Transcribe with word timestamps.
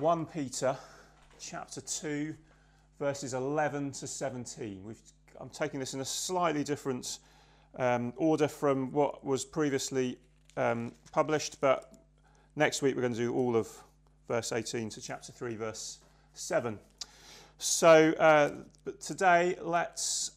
1 0.00 0.24
Peter 0.24 0.74
chapter 1.38 1.82
2, 1.82 2.34
verses 2.98 3.34
11 3.34 3.92
to 3.92 4.06
17. 4.06 4.82
We've, 4.82 4.96
I'm 5.38 5.50
taking 5.50 5.78
this 5.78 5.92
in 5.92 6.00
a 6.00 6.06
slightly 6.06 6.64
different 6.64 7.18
um, 7.76 8.14
order 8.16 8.48
from 8.48 8.92
what 8.92 9.22
was 9.22 9.44
previously 9.44 10.16
um, 10.56 10.92
published, 11.12 11.60
but 11.60 11.92
next 12.56 12.80
week 12.80 12.94
we're 12.96 13.02
going 13.02 13.12
to 13.12 13.18
do 13.18 13.34
all 13.34 13.54
of 13.54 13.68
verse 14.26 14.52
18 14.52 14.88
to 14.88 15.02
chapter 15.02 15.32
3, 15.32 15.56
verse 15.56 15.98
7. 16.32 16.78
So, 17.58 18.14
uh, 18.18 18.52
today 19.02 19.58
let's 19.60 20.30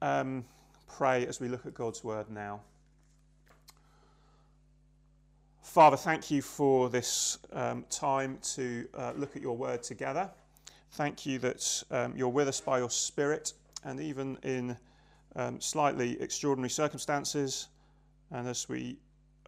um, 0.00 0.46
pray 0.88 1.26
as 1.26 1.40
we 1.40 1.48
look 1.48 1.66
at 1.66 1.74
God's 1.74 2.02
word 2.02 2.30
now. 2.30 2.62
Father, 5.70 5.96
thank 5.96 6.32
you 6.32 6.42
for 6.42 6.90
this 6.90 7.38
um, 7.52 7.84
time 7.90 8.38
to 8.42 8.88
uh, 8.92 9.12
look 9.14 9.36
at 9.36 9.42
your 9.42 9.56
word 9.56 9.84
together. 9.84 10.28
Thank 10.94 11.24
you 11.24 11.38
that 11.38 11.84
um, 11.92 12.12
you're 12.16 12.28
with 12.28 12.48
us 12.48 12.60
by 12.60 12.78
your 12.78 12.90
Spirit, 12.90 13.52
and 13.84 14.00
even 14.00 14.36
in 14.42 14.76
um, 15.36 15.60
slightly 15.60 16.20
extraordinary 16.20 16.70
circumstances, 16.70 17.68
and 18.32 18.48
as 18.48 18.68
we 18.68 18.96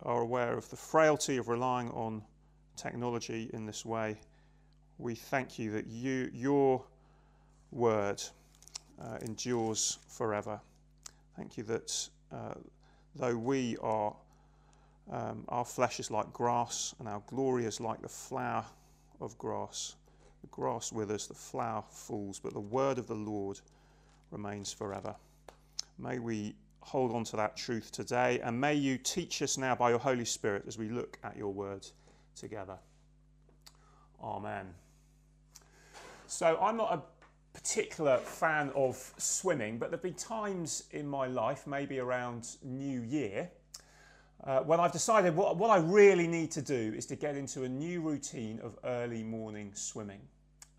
are 0.04 0.20
aware 0.20 0.56
of 0.56 0.70
the 0.70 0.76
frailty 0.76 1.38
of 1.38 1.48
relying 1.48 1.90
on 1.90 2.22
technology 2.76 3.50
in 3.52 3.66
this 3.66 3.84
way, 3.84 4.16
we 4.98 5.16
thank 5.16 5.58
you 5.58 5.72
that 5.72 5.88
you, 5.88 6.30
your 6.32 6.84
word 7.72 8.22
uh, 9.02 9.18
endures 9.22 9.98
forever. 10.06 10.60
Thank 11.36 11.56
you 11.56 11.64
that 11.64 12.08
uh, 12.30 12.54
though 13.16 13.36
we 13.36 13.76
are 13.82 14.14
um, 15.10 15.44
our 15.48 15.64
flesh 15.64 16.00
is 16.00 16.10
like 16.10 16.32
grass, 16.32 16.94
and 16.98 17.08
our 17.08 17.22
glory 17.26 17.64
is 17.64 17.80
like 17.80 18.00
the 18.02 18.08
flower 18.08 18.64
of 19.20 19.36
grass. 19.38 19.96
The 20.42 20.46
grass 20.48 20.92
withers, 20.92 21.26
the 21.26 21.34
flower 21.34 21.84
falls, 21.88 22.38
but 22.38 22.52
the 22.52 22.60
word 22.60 22.98
of 22.98 23.06
the 23.06 23.14
Lord 23.14 23.60
remains 24.30 24.72
forever. 24.72 25.14
May 25.98 26.18
we 26.18 26.54
hold 26.80 27.14
on 27.14 27.24
to 27.24 27.36
that 27.36 27.56
truth 27.56 27.92
today, 27.92 28.40
and 28.40 28.60
may 28.60 28.74
you 28.74 28.98
teach 28.98 29.40
us 29.42 29.56
now 29.56 29.74
by 29.74 29.90
your 29.90 29.98
Holy 29.98 30.24
Spirit 30.24 30.64
as 30.66 30.78
we 30.78 30.88
look 30.88 31.18
at 31.22 31.36
your 31.36 31.52
word 31.52 31.86
together. 32.34 32.76
Amen. 34.22 34.66
So, 36.26 36.58
I'm 36.60 36.76
not 36.76 36.92
a 36.92 37.02
particular 37.56 38.16
fan 38.18 38.70
of 38.74 39.12
swimming, 39.18 39.78
but 39.78 39.90
there 39.90 39.98
have 39.98 40.02
been 40.02 40.14
times 40.14 40.84
in 40.92 41.06
my 41.06 41.26
life, 41.26 41.66
maybe 41.66 41.98
around 41.98 42.56
New 42.62 43.02
Year, 43.02 43.50
uh, 44.44 44.60
when 44.60 44.80
I've 44.80 44.92
decided 44.92 45.36
what, 45.36 45.56
what 45.56 45.70
I 45.70 45.78
really 45.78 46.26
need 46.26 46.50
to 46.52 46.62
do 46.62 46.92
is 46.96 47.06
to 47.06 47.16
get 47.16 47.36
into 47.36 47.64
a 47.64 47.68
new 47.68 48.00
routine 48.00 48.58
of 48.62 48.76
early 48.84 49.22
morning 49.22 49.70
swimming. 49.74 50.20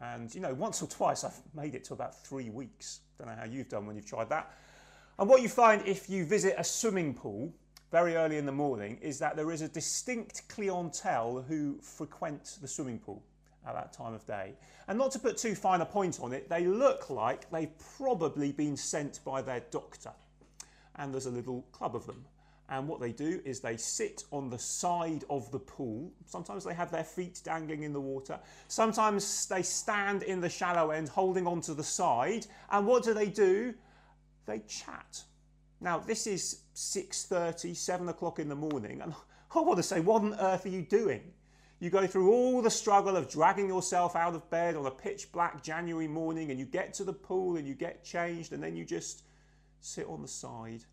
And, 0.02 0.34
you 0.36 0.42
know, 0.42 0.54
once 0.54 0.82
or 0.82 0.88
twice 0.88 1.24
I've 1.24 1.40
made 1.56 1.76
it 1.76 1.84
to 1.86 1.94
about 1.94 2.22
three 2.26 2.50
weeks. 2.50 3.00
Don't 3.18 3.28
know 3.28 3.36
how 3.36 3.46
you've 3.46 3.70
done 3.70 3.86
when 3.86 3.96
you've 3.96 4.06
tried 4.06 4.30
that. 4.30 4.52
And 5.18 5.30
what 5.30 5.42
you 5.42 5.48
find 5.48 5.82
if 5.88 6.10
you 6.10 6.26
visit 6.26 6.56
a 6.58 6.64
swimming 6.64 7.14
pool 7.14 7.54
very 7.92 8.16
early 8.16 8.38
in 8.38 8.46
the 8.46 8.52
morning 8.52 8.98
is 9.02 9.20
that 9.20 9.36
there 9.36 9.52
is 9.52 9.62
a 9.62 9.68
distinct 9.68 10.50
clientele 10.50 11.46
who 11.48 11.78
frequent 11.82 12.58
the 12.62 12.68
swimming 12.68 13.00
pool 13.00 13.24
at 13.66 13.76
that 13.76 13.94
time 13.94 14.14
of 14.14 14.26
day. 14.26 14.56
And 14.88 14.98
not 14.98 15.12
to 15.12 15.20
put 15.20 15.38
too 15.38 15.56
fine 15.56 15.80
a 15.80 15.86
point 15.86 16.20
on 16.20 16.34
it, 16.34 16.50
they 16.50 16.66
look 16.66 17.10
like 17.10 17.50
they've 17.52 17.72
probably 17.98 18.52
been 18.52 18.76
sent 18.76 19.24
by 19.24 19.42
their 19.42 19.62
doctor. 19.72 20.12
And 20.96 21.14
there's 21.14 21.28
a 21.28 21.32
little 21.32 21.62
club 21.72 21.96
of 21.96 22.06
them. 22.06 22.26
And 22.70 22.88
what 22.88 23.02
they 23.02 23.12
do 23.12 23.42
is 23.44 23.60
they 23.60 23.78
sit 23.78 24.24
on 24.32 24.50
the 24.50 24.58
side 24.58 25.26
of 25.30 25.52
the 25.52 25.60
pool. 25.60 26.12
Sometimes 26.26 26.64
they 26.64 26.74
have 26.74 26.92
their 26.92 27.04
feet 27.04 27.42
dangling 27.44 27.84
in 27.84 27.94
the 27.94 28.02
water. 28.02 28.40
Sometimes 28.68 29.46
they 29.48 29.62
stand 29.62 30.24
in 30.24 30.40
the 30.40 30.50
shallow 30.50 30.92
end 30.92 31.10
holding 31.10 31.46
onto 31.46 31.74
the 31.74 31.84
side. 31.84 32.48
And 32.72 32.88
what 32.88 33.04
do 33.04 33.14
they 33.14 33.28
do? 33.28 33.74
They 34.46 34.60
chat. 34.60 35.24
Now, 35.82 36.00
this 36.00 36.26
is 36.26 36.62
6.30, 36.76 37.76
7 37.76 38.10
o'clock 38.10 38.40
in 38.40 38.48
the 38.48 38.56
morning. 38.56 39.02
And 39.02 39.14
I 39.54 39.60
want 39.60 39.78
to 39.78 39.84
say, 39.84 40.00
what 40.00 40.22
on 40.22 40.34
earth 40.40 40.66
are 40.66 40.70
you 40.70 40.82
doing? 40.82 41.34
You 41.80 41.90
go 41.90 42.08
through 42.08 42.32
all 42.32 42.62
the 42.62 42.72
struggle 42.72 43.18
of 43.18 43.30
dragging 43.30 43.68
yourself 43.68 44.16
out 44.16 44.36
of 44.36 44.50
bed 44.50 44.78
on 44.78 44.86
a 44.86 44.92
pitch 44.92 45.34
black 45.34 45.62
January 45.62 46.08
morning 46.08 46.50
and 46.50 46.58
you 46.58 46.66
get 46.66 46.94
to 46.94 47.04
the 47.04 47.12
pool 47.12 47.58
and 47.58 47.68
you 47.68 47.74
get 47.74 48.06
changed 48.06 48.54
and 48.54 48.64
then 48.64 48.78
you 48.78 48.86
just 48.86 49.24
sit 49.82 50.08
on 50.08 50.22
the 50.22 50.28
side 50.30 50.86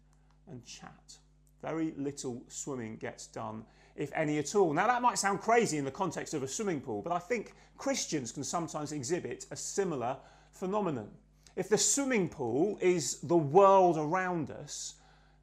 and 0.49 0.65
chat. 0.65 1.19
Very 1.63 1.93
little 1.97 2.43
swimming 2.49 2.97
gets 2.97 3.27
done, 3.27 3.65
if 3.97 4.11
any 4.15 4.39
at 4.39 4.55
all. 4.55 4.73
Now, 4.73 4.87
that 4.87 5.03
might 5.03 5.19
sound 5.19 5.41
crazy 5.41 5.79
in 5.79 5.85
the 5.85 5.91
context 5.91 6.35
of 6.35 6.43
a 6.43 6.49
swimming 6.49 6.81
pool, 6.81 7.03
but 7.03 7.13
I 7.13 7.19
think 7.19 7.55
Christians 7.77 8.33
can 8.33 8.45
sometimes 8.45 8.93
exhibit 8.93 9.47
a 9.51 9.57
similar 9.57 10.17
phenomenon. 10.53 11.11
If 11.57 11.69
the 11.69 11.79
swimming 11.79 12.29
pool 12.29 12.79
is 12.81 13.19
the 13.21 13.37
world 13.37 13.99
around 13.99 14.51
us, 14.51 14.95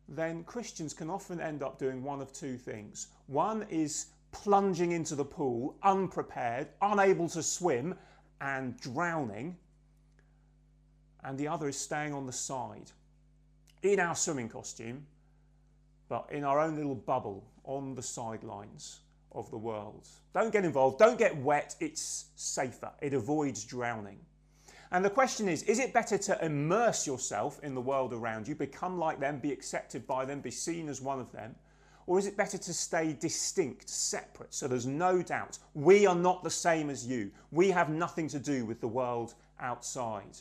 then 0.07 0.43
Christians 0.43 0.93
can 0.93 1.09
often 1.09 1.39
end 1.39 1.61
up 1.61 1.77
doing 1.77 2.03
one 2.03 2.21
of 2.21 2.31
two 2.31 2.57
things. 2.57 3.07
One 3.27 3.65
is 3.69 4.07
plunging 4.31 4.93
into 4.93 5.15
the 5.15 5.25
pool, 5.25 5.75
unprepared, 5.83 6.69
unable 6.81 7.27
to 7.29 7.43
swim, 7.43 7.95
and 8.41 8.79
drowning. 8.79 9.57
And 11.23 11.37
the 11.37 11.47
other 11.47 11.67
is 11.67 11.77
staying 11.77 12.13
on 12.13 12.25
the 12.25 12.31
side 12.31 12.91
in 13.83 13.99
our 13.99 14.15
swimming 14.15 14.49
costume 14.49 15.05
but 16.09 16.27
in 16.31 16.43
our 16.43 16.59
own 16.59 16.75
little 16.75 16.95
bubble 16.95 17.43
on 17.63 17.95
the 17.95 18.01
sidelines 18.01 19.01
of 19.33 19.49
the 19.51 19.57
world. 19.57 20.07
Don't 20.33 20.51
get 20.51 20.65
involved, 20.65 20.97
don't 20.97 21.17
get 21.17 21.35
wet, 21.37 21.75
it's 21.79 22.25
safer, 22.35 22.91
it 23.01 23.13
avoids 23.13 23.63
drowning. 23.65 24.19
And 24.91 25.03
the 25.03 25.09
question 25.09 25.49
is 25.49 25.63
is 25.63 25.79
it 25.79 25.93
better 25.93 26.17
to 26.17 26.45
immerse 26.45 27.05
yourself 27.05 27.59
in 27.63 27.75
the 27.75 27.81
world 27.81 28.13
around 28.13 28.47
you, 28.47 28.55
become 28.55 28.97
like 28.97 29.19
them, 29.19 29.39
be 29.39 29.51
accepted 29.51 30.07
by 30.07 30.25
them, 30.25 30.39
be 30.39 30.51
seen 30.51 30.89
as 30.89 31.01
one 31.01 31.19
of 31.19 31.31
them? 31.31 31.55
Or 32.05 32.17
is 32.17 32.25
it 32.25 32.37
better 32.37 32.57
to 32.57 32.73
stay 32.73 33.11
distinct, 33.19 33.89
separate, 33.89 34.53
so 34.53 34.65
there's 34.69 34.85
no 34.85 35.21
doubt 35.21 35.59
we 35.73 36.07
are 36.07 36.15
not 36.15 36.41
the 36.41 36.49
same 36.49 36.89
as 36.89 37.05
you? 37.05 37.31
We 37.51 37.69
have 37.71 37.89
nothing 37.89 38.29
to 38.29 38.39
do 38.39 38.65
with 38.65 38.79
the 38.79 38.87
world 38.87 39.33
outside. 39.59 40.37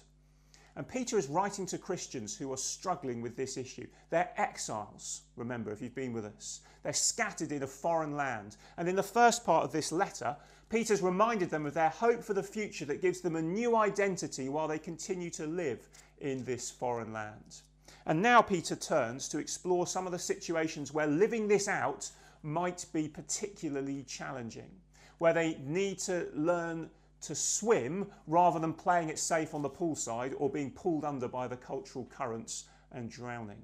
And 0.76 0.87
Peter 0.87 1.16
is 1.16 1.28
writing 1.28 1.64
to 1.66 1.78
Christians 1.78 2.37
who 2.37 2.53
are 2.53 2.59
struggling 2.59 3.22
with 3.22 3.34
this 3.34 3.56
issue. 3.56 3.87
They're 4.10 4.31
exiles, 4.37 5.22
remember, 5.34 5.72
if 5.72 5.81
you've 5.81 5.94
been 5.94 6.12
with 6.12 6.26
us. 6.26 6.60
They're 6.82 6.92
scattered 6.92 7.50
in 7.50 7.62
a 7.62 7.66
foreign 7.66 8.14
land. 8.14 8.56
And 8.76 8.86
in 8.86 8.94
the 8.94 9.03
first 9.03 9.44
part 9.44 9.65
of 9.65 9.72
this 9.72 9.91
letter, 9.91 10.36
Peter's 10.69 11.00
reminded 11.00 11.48
them 11.48 11.65
of 11.65 11.75
their 11.75 11.88
hope 11.88 12.22
for 12.22 12.34
the 12.34 12.42
future 12.42 12.84
that 12.84 13.00
gives 13.00 13.22
them 13.22 13.36
a 13.36 13.42
new 13.42 13.75
identity 13.75 14.50
while 14.50 14.69
they 14.69 14.78
continue 14.78 15.31
to 15.31 15.47
live 15.47 15.88
in 16.20 16.44
this 16.44 16.70
foreign 16.70 17.12
land. 17.12 17.62
And 18.04 18.20
now 18.20 18.42
Peter 18.42 18.76
turns 18.76 19.28
to 19.28 19.38
explore 19.38 19.86
some 19.86 20.06
of 20.06 20.12
the 20.12 20.19
situations 20.19 20.92
where 20.92 21.06
living 21.06 21.48
this 21.48 21.69
out 21.69 22.10
might 22.42 22.84
be 22.92 23.09
particularly 23.09 24.04
challenging, 24.04 24.70
where 25.19 25.32
they 25.32 25.56
need 25.65 25.98
to 26.00 26.28
learn 26.34 26.91
to 27.22 27.34
swim 27.34 28.06
rather 28.27 28.59
than 28.59 28.72
playing 28.72 29.09
it 29.09 29.19
safe 29.19 29.54
on 29.54 29.62
the 29.62 29.71
poolside 29.71 30.34
or 30.38 30.50
being 30.50 30.71
pulled 30.71 31.04
under 31.04 31.28
by 31.28 31.49
the 31.49 31.56
cultural 31.56 32.06
currents 32.06 32.66
and 32.93 33.10
drowning. 33.10 33.62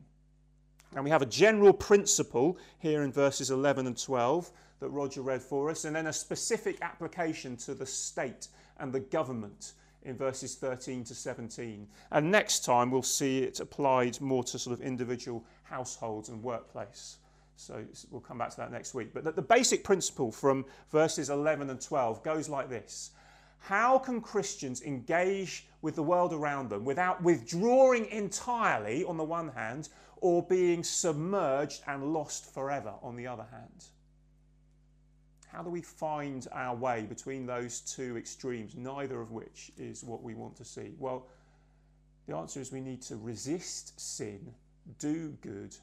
And 0.95 1.05
we 1.05 1.11
have 1.11 1.23
a 1.23 1.27
general 1.27 1.73
principle 1.73 2.59
here 2.79 3.03
in 3.03 3.13
verses 3.13 3.51
11 3.51 3.87
and 3.87 3.97
12 3.97 4.51
that 4.81 4.89
Roger 4.91 5.23
read 5.23 5.43
for 5.43 5.71
us, 5.71 5.85
and 5.85 5.95
then 5.95 6.09
a 6.09 6.13
specific 6.13 6.77
application 6.83 7.57
to 7.59 7.75
the 7.75 7.87
state 7.87 8.49
and 8.79 8.93
the 8.93 9.01
government 9.01 9.73
in 10.05 10.17
verses 10.17 10.57
13 10.57 11.05
to 11.05 11.15
17. 11.15 11.87
And 12.11 12.31
next 12.31 12.65
time 12.65 12.91
we'll 12.91 13.03
see 13.03 13.39
it 13.39 13.61
applied 13.61 14.21
more 14.21 14.43
to 14.45 14.59
sort 14.59 14.79
of 14.79 14.85
individual 14.85 15.45
households 15.63 16.29
and 16.29 16.43
workplace. 16.43 17.19
So 17.57 17.85
we'll 18.11 18.21
come 18.21 18.39
back 18.39 18.51
to 18.51 18.57
that 18.57 18.73
next 18.73 18.93
week. 18.93 19.15
But 19.15 19.25
the, 19.25 19.33
the 19.33 19.43
basic 19.43 19.85
principle 19.85 20.33
from 20.33 20.65
verses 20.91 21.31
11 21.31 21.71
and 21.71 21.81
12 21.81 22.23
goes 22.25 22.49
like 22.49 22.69
this 22.69 23.13
how 23.63 23.97
can 23.97 24.21
Christians 24.21 24.83
engage 24.83 25.69
with 25.83 25.95
the 25.95 26.03
world 26.03 26.33
around 26.33 26.69
them 26.69 26.85
without 26.85 27.23
withdrawing 27.23 28.07
entirely 28.07 29.05
on 29.05 29.17
the 29.17 29.25
one 29.25 29.49
hand 29.49 29.89
or 30.17 30.43
being 30.43 30.83
submerged 30.83 31.83
and 31.87 32.13
lost 32.13 32.53
forever 32.53 32.95
on 33.03 33.15
the 33.15 33.27
other 33.27 33.47
hand? 33.53 33.85
How 35.47 35.63
do 35.63 35.71
we 35.71 35.81
find 35.81 36.49
our 36.51 36.75
way 36.75 37.07
between 37.09 37.47
those 37.47 37.81
two 37.81 38.17
extremes, 38.17 38.75
neither 38.75 39.21
of 39.21 39.31
which 39.31 39.71
is 39.77 40.03
what 40.03 40.25
we 40.25 40.35
want 40.35 40.57
to 40.57 40.65
see? 40.65 40.95
Well, 40.99 41.29
the 42.27 42.35
answer 42.35 42.61
is 42.61 42.73
we 42.73 42.81
need 42.81 43.03
to 43.03 43.17
resist 43.17 44.01
sin, 44.01 44.55
do 44.99 45.37
good, 45.41 45.77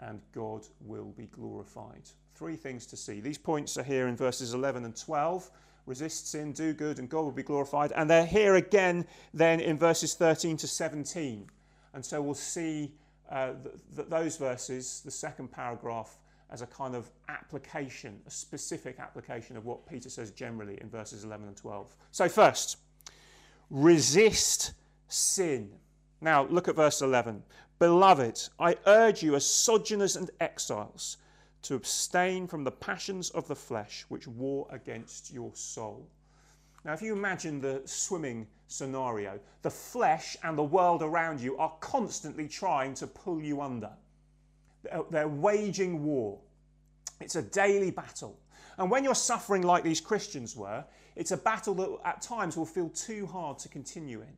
and 0.00 0.20
God 0.32 0.66
will 0.80 1.12
be 1.16 1.26
glorified. 1.26 2.02
Three 2.36 2.56
things 2.56 2.86
to 2.86 2.96
see. 2.96 3.20
These 3.20 3.38
points 3.38 3.76
are 3.76 3.82
here 3.82 4.06
in 4.06 4.16
verses 4.16 4.54
11 4.54 4.84
and 4.84 4.94
12 4.94 5.50
resist 5.86 6.30
sin, 6.30 6.52
do 6.52 6.72
good, 6.72 6.98
and 6.98 7.08
God 7.08 7.22
will 7.22 7.32
be 7.32 7.42
glorified. 7.42 7.92
And 7.92 8.08
they're 8.08 8.26
here 8.26 8.56
again 8.56 9.06
then 9.32 9.60
in 9.60 9.78
verses 9.78 10.14
13 10.14 10.56
to 10.58 10.68
17. 10.68 11.46
And 11.92 12.04
so 12.04 12.20
we'll 12.22 12.34
see 12.34 12.92
uh, 13.30 13.52
th- 13.62 13.74
th- 13.96 14.08
those 14.08 14.36
verses, 14.36 15.02
the 15.04 15.10
second 15.10 15.48
paragraph 15.48 16.16
as 16.50 16.62
a 16.62 16.66
kind 16.66 16.94
of 16.94 17.10
application, 17.28 18.20
a 18.26 18.30
specific 18.30 18.98
application 18.98 19.56
of 19.56 19.64
what 19.64 19.86
Peter 19.88 20.08
says 20.08 20.30
generally 20.30 20.78
in 20.80 20.88
verses 20.88 21.24
11 21.24 21.48
and 21.48 21.56
12. 21.56 21.96
So, 22.10 22.28
first, 22.28 22.78
resist 23.70 24.74
sin. 25.08 25.70
Now, 26.20 26.46
look 26.46 26.68
at 26.68 26.76
verse 26.76 27.00
11. 27.02 27.42
Beloved, 27.78 28.48
I 28.58 28.76
urge 28.86 29.22
you 29.22 29.34
as 29.34 29.44
sojourners 29.44 30.16
and 30.16 30.30
exiles 30.40 31.16
to 31.64 31.74
abstain 31.74 32.46
from 32.46 32.64
the 32.64 32.70
passions 32.70 33.30
of 33.30 33.48
the 33.48 33.56
flesh 33.56 34.04
which 34.08 34.28
war 34.28 34.66
against 34.70 35.32
your 35.32 35.50
soul. 35.54 36.06
Now, 36.84 36.92
if 36.92 37.00
you 37.00 37.14
imagine 37.14 37.60
the 37.60 37.82
swimming 37.86 38.46
scenario, 38.68 39.40
the 39.62 39.70
flesh 39.70 40.36
and 40.42 40.56
the 40.56 40.62
world 40.62 41.02
around 41.02 41.40
you 41.40 41.56
are 41.56 41.72
constantly 41.80 42.46
trying 42.46 42.94
to 42.94 43.06
pull 43.06 43.40
you 43.40 43.60
under. 43.60 43.90
They're 45.10 45.28
waging 45.28 46.04
war. 46.04 46.38
It's 47.20 47.36
a 47.36 47.42
daily 47.42 47.90
battle. 47.90 48.38
And 48.76 48.90
when 48.90 49.02
you're 49.02 49.14
suffering 49.14 49.62
like 49.62 49.84
these 49.84 50.00
Christians 50.00 50.54
were, 50.54 50.84
it's 51.16 51.30
a 51.30 51.36
battle 51.36 51.74
that 51.76 51.98
at 52.04 52.20
times 52.20 52.56
will 52.56 52.66
feel 52.66 52.90
too 52.90 53.26
hard 53.26 53.58
to 53.60 53.68
continue 53.68 54.20
in. 54.20 54.36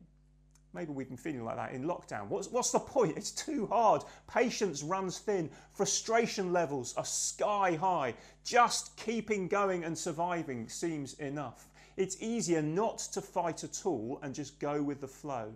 Maybe 0.73 0.91
we've 0.91 1.07
been 1.07 1.17
feeling 1.17 1.45
like 1.45 1.55
that 1.55 1.71
in 1.71 1.85
lockdown. 1.85 2.27
What's, 2.27 2.49
what's 2.49 2.71
the 2.71 2.79
point? 2.79 3.17
It's 3.17 3.31
too 3.31 3.67
hard. 3.67 4.03
Patience 4.27 4.83
runs 4.83 5.17
thin. 5.17 5.49
Frustration 5.71 6.53
levels 6.53 6.93
are 6.97 7.05
sky 7.05 7.75
high. 7.75 8.13
Just 8.43 8.95
keeping 8.97 9.47
going 9.47 9.83
and 9.83 9.97
surviving 9.97 10.67
seems 10.67 11.13
enough. 11.15 11.69
It's 11.95 12.21
easier 12.21 12.61
not 12.61 12.99
to 13.13 13.21
fight 13.21 13.63
at 13.63 13.85
all 13.85 14.19
and 14.21 14.35
just 14.35 14.59
go 14.59 14.83
with 14.83 15.01
the 15.01 15.07
flow. 15.07 15.51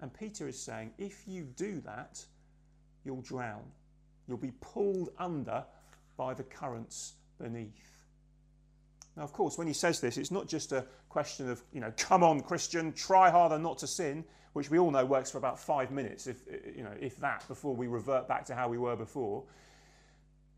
And 0.00 0.12
Peter 0.12 0.48
is 0.48 0.58
saying 0.58 0.92
if 0.98 1.22
you 1.28 1.44
do 1.56 1.80
that, 1.82 2.24
you'll 3.04 3.22
drown. 3.22 3.62
You'll 4.26 4.38
be 4.38 4.52
pulled 4.60 5.10
under 5.18 5.64
by 6.16 6.34
the 6.34 6.42
currents 6.42 7.14
beneath. 7.38 7.93
Now, 9.16 9.22
of 9.22 9.32
course, 9.32 9.56
when 9.56 9.66
he 9.66 9.72
says 9.72 10.00
this, 10.00 10.18
it's 10.18 10.30
not 10.30 10.48
just 10.48 10.72
a 10.72 10.84
question 11.08 11.48
of, 11.48 11.62
you 11.72 11.80
know, 11.80 11.92
come 11.96 12.22
on, 12.24 12.40
Christian, 12.40 12.92
try 12.92 13.30
harder 13.30 13.58
not 13.58 13.78
to 13.78 13.86
sin, 13.86 14.24
which 14.54 14.70
we 14.70 14.78
all 14.78 14.90
know 14.90 15.04
works 15.04 15.30
for 15.30 15.38
about 15.38 15.58
five 15.58 15.90
minutes, 15.90 16.26
if, 16.26 16.42
you 16.76 16.82
know, 16.82 16.94
if 17.00 17.16
that, 17.18 17.46
before 17.48 17.74
we 17.74 17.86
revert 17.86 18.26
back 18.26 18.44
to 18.46 18.54
how 18.54 18.68
we 18.68 18.78
were 18.78 18.96
before. 18.96 19.44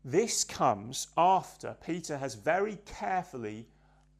This 0.03 0.43
comes 0.43 1.07
after 1.17 1.75
Peter 1.85 2.17
has 2.17 2.35
very 2.35 2.77
carefully 2.85 3.67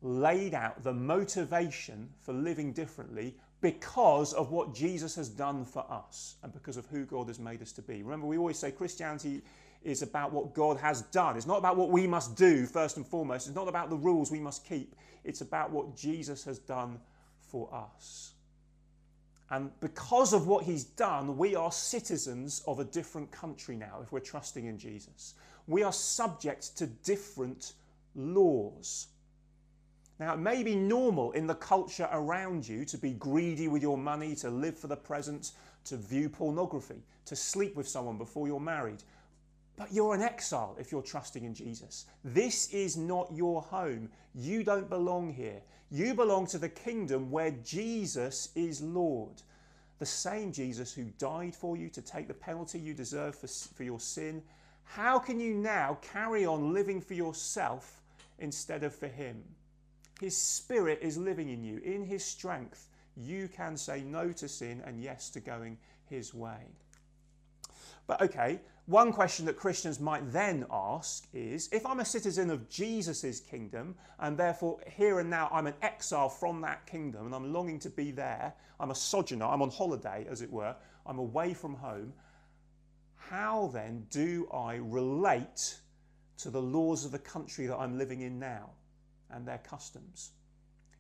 laid 0.02 0.54
out 0.54 0.84
the 0.84 0.94
motivation 0.94 2.10
for 2.20 2.34
living 2.34 2.74
differently 2.74 3.36
because 3.62 4.34
of 4.34 4.52
what 4.52 4.74
Jesus 4.74 5.16
has 5.16 5.30
done 5.30 5.66
for 5.66 5.84
us 5.90 6.36
and 6.44 6.54
because 6.54 6.78
of 6.78 6.86
who 6.88 7.06
God 7.06 7.28
has 7.28 7.40
made 7.40 7.62
us 7.62 7.72
to 7.74 7.82
be. 7.82 8.04
Remember, 8.04 8.28
we 8.28 8.38
always 8.38 8.60
say 8.60 8.72
Christianity 8.72 9.42
is 9.84 10.02
about 10.02 10.34
what 10.34 10.54
God 10.54 10.78
has 10.78 11.02
done. 11.04 11.38
It's 11.38 11.46
not 11.46 11.58
about 11.58 11.78
what 11.78 11.90
we 11.90 12.08
must 12.08 12.36
do, 12.36 12.66
first 12.66 12.98
and 12.98 13.06
foremost. 13.06 13.48
It's 13.48 13.56
not 13.56 13.68
about 13.68 13.90
the 13.90 13.96
rules 13.96 14.32
we 14.32 14.40
must 14.40 14.66
keep. 14.66 14.96
It's 15.24 15.42
about 15.42 15.72
what 15.72 15.96
Jesus 15.96 16.44
has 16.46 16.60
done 16.60 17.00
for 17.40 17.74
us. 17.74 18.34
And 19.50 19.72
because 19.80 20.34
of 20.34 20.48
what 20.48 20.66
he's 20.66 20.84
done, 20.84 21.38
we 21.38 21.56
are 21.56 21.72
citizens 21.72 22.62
of 22.68 22.80
a 22.80 22.84
different 22.84 23.32
country 23.32 23.76
now 23.76 24.00
if 24.04 24.12
we're 24.12 24.20
trusting 24.20 24.66
in 24.66 24.78
Jesus. 24.78 25.36
We 25.68 25.84
are 25.84 25.94
subject 25.94 26.78
to 26.78 26.88
different 26.88 27.74
laws. 28.16 29.08
Now, 30.20 30.34
it 30.34 30.40
may 30.40 30.64
be 30.64 30.76
normal 30.76 31.32
in 31.34 31.46
the 31.46 31.56
culture 31.56 32.10
around 32.12 32.68
you 32.68 32.84
to 32.86 32.98
be 32.98 33.14
greedy 33.14 33.68
with 33.68 33.82
your 33.82 33.98
money, 33.98 34.36
to 34.36 34.50
live 34.50 34.78
for 34.78 34.88
the 34.88 34.96
present, 34.96 35.52
to 35.86 35.96
view 35.96 36.28
pornography, 36.28 37.04
to 37.26 37.36
sleep 37.36 37.76
with 37.76 37.88
someone 37.88 38.18
before 38.18 38.48
you're 38.48 38.60
married. 38.60 39.04
But 39.78 39.94
you're 39.94 40.16
an 40.16 40.24
exile 40.24 40.76
if 40.80 40.92
you're 40.92 41.04
trusting 41.04 41.44
in 41.44 41.54
Jesus. 41.54 42.08
This 42.24 42.74
is 42.74 42.98
not 42.98 43.32
your 43.32 43.62
home. 43.62 44.10
You 44.34 44.64
don't 44.64 44.90
belong 44.90 45.32
here. 45.32 45.62
You 45.92 46.16
belong 46.16 46.48
to 46.48 46.58
the 46.58 46.70
kingdom 46.70 47.30
where 47.30 47.52
Jesus 47.64 48.50
is 48.56 48.82
Lord. 48.82 49.44
The 50.00 50.06
same 50.06 50.52
Jesus 50.52 50.94
who 50.94 51.06
died 51.18 51.56
for 51.56 51.78
you 51.78 51.90
to 51.90 52.02
take 52.02 52.28
the 52.28 52.34
penalty 52.34 52.80
you 52.80 52.94
deserve 52.94 53.36
for, 53.36 53.48
for 53.48 53.84
your 53.84 54.00
sin. 54.00 54.42
How 54.84 55.20
can 55.20 55.40
you 55.40 55.54
now 55.54 56.00
carry 56.02 56.46
on 56.46 56.74
living 56.74 57.00
for 57.00 57.14
yourself 57.14 58.02
instead 58.40 58.84
of 58.84 58.96
for 58.96 59.08
Him? 59.08 59.44
His 60.20 60.36
Spirit 60.36 61.00
is 61.02 61.18
living 61.18 61.50
in 61.50 61.64
you. 61.64 61.78
In 61.80 62.04
His 62.04 62.26
strength, 62.26 62.88
you 63.16 63.48
can 63.48 63.78
say 63.78 64.02
no 64.02 64.32
to 64.34 64.48
sin 64.48 64.82
and 64.86 65.02
yes 65.02 65.30
to 65.32 65.40
going 65.40 65.78
His 66.10 66.34
way. 66.34 66.66
But 68.08 68.22
okay, 68.22 68.60
one 68.88 69.12
question 69.12 69.46
that 69.46 69.58
Christians 69.58 70.00
might 70.00 70.32
then 70.32 70.66
ask 70.72 71.28
is 71.34 71.68
if 71.74 71.86
I'm 71.86 72.00
a 72.00 72.06
citizen 72.06 72.50
of 72.50 72.70
Jesus' 72.70 73.42
kingdom 73.42 73.96
and 74.20 74.38
therefore 74.38 74.80
here 74.88 75.20
and 75.20 75.30
now 75.30 75.50
I'm 75.52 75.68
an 75.68 75.74
exile 75.82 76.30
from 76.30 76.62
that 76.62 76.88
kingdom 76.88 77.26
and 77.26 77.36
I'm 77.36 77.52
longing 77.52 77.80
to 77.80 77.90
be 77.90 78.12
there, 78.12 78.54
I'm 78.80 78.92
a 78.92 78.96
sojourner, 78.96 79.46
I'm 79.46 79.62
on 79.62 79.72
holiday 79.72 80.26
as 80.30 80.42
it 80.42 80.50
were, 80.50 80.74
I'm 81.06 81.20
away 81.20 81.54
from 81.54 81.76
home, 81.76 82.14
how 83.16 83.70
then 83.74 84.08
do 84.10 84.48
I 84.54 84.76
relate 84.76 85.76
to 86.38 86.50
the 86.50 86.62
laws 86.62 87.04
of 87.04 87.12
the 87.12 87.20
country 87.20 87.68
that 87.68 87.76
I'm 87.76 87.98
living 87.98 88.22
in 88.22 88.40
now 88.40 88.70
and 89.30 89.46
their 89.46 89.58
customs? 89.58 90.32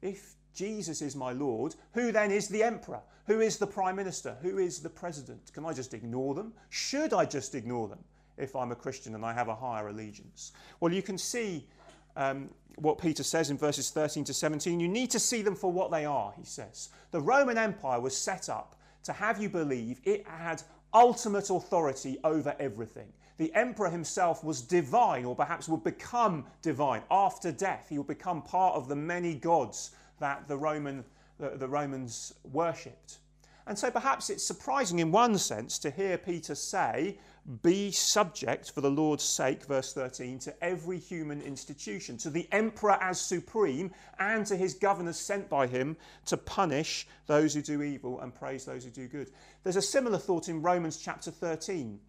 If 0.02 0.36
Jesus 0.58 1.04
is 1.04 1.16
my 1.16 1.34
Lord, 1.34 1.76
who 1.94 2.12
then 2.12 2.32
is 2.32 2.48
the 2.48 2.64
emperor? 2.64 3.02
Who 3.28 3.42
is 3.42 3.58
the 3.58 3.68
prime 3.68 3.96
minister? 3.96 4.36
Who 4.42 4.58
is 4.58 4.80
the 4.80 4.90
president? 4.90 5.54
Can 5.54 5.64
I 5.66 5.72
just 5.72 5.94
ignore 5.94 6.34
them? 6.34 6.52
Should 6.72 7.14
I 7.14 7.26
just 7.26 7.54
ignore 7.54 7.88
them 7.88 8.00
if 8.38 8.56
I'm 8.56 8.72
a 8.72 8.76
Christian 8.76 9.14
and 9.14 9.24
I 9.24 9.34
have 9.34 9.50
a 9.50 9.56
higher 9.56 9.90
allegiance? 9.90 10.54
Well, 10.80 10.92
you 10.92 11.04
can 11.04 11.20
see 11.20 11.68
um, 12.16 12.50
what 12.78 12.98
Peter 12.98 13.22
says 13.22 13.52
in 13.52 13.58
verses 13.58 13.92
13 13.92 14.24
to 14.24 14.34
17. 14.34 14.80
You 14.80 14.88
need 14.88 15.12
to 15.12 15.20
see 15.20 15.44
them 15.44 15.56
for 15.56 15.72
what 15.72 15.92
they 15.92 16.06
are, 16.06 16.34
he 16.36 16.44
says. 16.44 16.90
The 17.12 17.22
Roman 17.22 17.60
Empire 17.60 18.00
was 18.00 18.18
set 18.18 18.50
up 18.50 18.76
to 19.04 19.14
have 19.14 19.40
you 19.40 19.50
believe 19.50 20.02
it 20.06 20.26
had 20.28 20.64
ultimate 20.92 21.52
authority 21.52 22.18
over 22.24 22.56
everything. 22.60 23.14
The 23.38 23.54
emperor 23.54 23.92
himself 23.92 24.44
was 24.44 24.64
divine, 24.64 25.24
or 25.24 25.36
perhaps 25.36 25.70
would 25.70 25.84
become 25.84 26.46
divine 26.64 27.04
after 27.12 27.52
death. 27.52 27.86
He 27.90 28.00
would 28.00 28.08
become 28.08 28.42
part 28.42 28.74
of 28.74 28.88
the 28.88 28.96
many 28.96 29.36
gods 29.36 29.92
that 30.20 30.48
the, 30.48 30.58
Roman, 30.58 31.04
the, 31.40 31.52
the 31.58 31.68
Romans 31.68 32.34
worshipped. 32.44 33.20
And 33.68 33.78
so 33.78 33.92
perhaps 33.92 34.30
it's 34.30 34.46
surprising 34.46 35.00
in 35.00 35.12
one 35.12 35.38
sense 35.38 35.78
to 35.80 35.92
hear 35.92 36.18
Peter 36.18 36.56
say, 36.56 37.20
Be 37.64 37.92
subject 37.92 38.72
for 38.72 38.80
the 38.80 38.90
Lord's 38.90 39.26
sake, 39.26 39.66
verse 39.66 39.92
13, 39.92 40.40
to 40.40 40.64
every 40.64 40.98
human 40.98 41.42
institution, 41.42 42.18
to 42.20 42.30
the 42.30 42.48
emperor 42.54 42.98
as 43.02 43.20
supreme, 43.20 43.92
and 44.20 44.46
to 44.46 44.56
his 44.56 44.74
governors 44.74 45.20
sent 45.20 45.50
by 45.50 45.68
him 45.68 45.98
to 46.28 46.38
punish 46.38 47.08
those 47.26 47.54
who 47.54 47.62
do 47.62 47.82
evil 47.84 48.22
and 48.22 48.34
praise 48.34 48.64
those 48.64 48.86
who 48.86 48.90
do 48.90 49.10
good. 49.10 49.32
There's 49.64 49.76
a 49.76 49.82
similar 49.82 50.18
thought 50.18 50.48
in 50.48 50.62
Romans 50.62 50.98
chapter 50.98 51.30
13. 51.30 52.00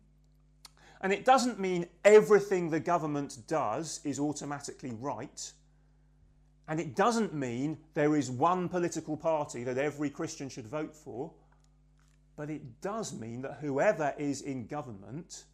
And 1.00 1.12
it 1.12 1.24
doesn't 1.24 1.58
mean 1.58 1.86
everything 2.04 2.70
the 2.70 2.80
government 2.80 3.38
does 3.48 4.00
is 4.04 4.20
automatically 4.20 4.92
right. 5.00 5.52
And 6.68 6.78
it 6.78 6.94
doesn't 6.94 7.32
mean 7.32 7.78
there 7.94 8.14
is 8.14 8.30
one 8.30 8.68
political 8.68 9.16
party 9.16 9.64
that 9.64 9.78
every 9.78 10.10
Christian 10.10 10.50
should 10.50 10.66
vote 10.66 10.94
for, 10.94 11.32
but 12.36 12.50
it 12.50 12.82
does 12.82 13.18
mean 13.18 13.42
that 13.42 13.58
whoever 13.60 14.14
is 14.18 14.42
in 14.42 14.66
government 14.66 15.44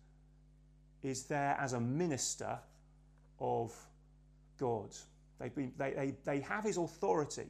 is 1.05 1.25
there 1.25 1.57
as 1.61 1.73
a 1.73 1.81
minister 1.81 2.59
of 3.39 3.73
God. 4.59 4.91
Been, 5.55 5.73
they, 5.77 5.93
they, 5.93 6.15
they 6.25 6.41
have 6.41 6.65
his 6.65 6.79
authority. 6.79 7.47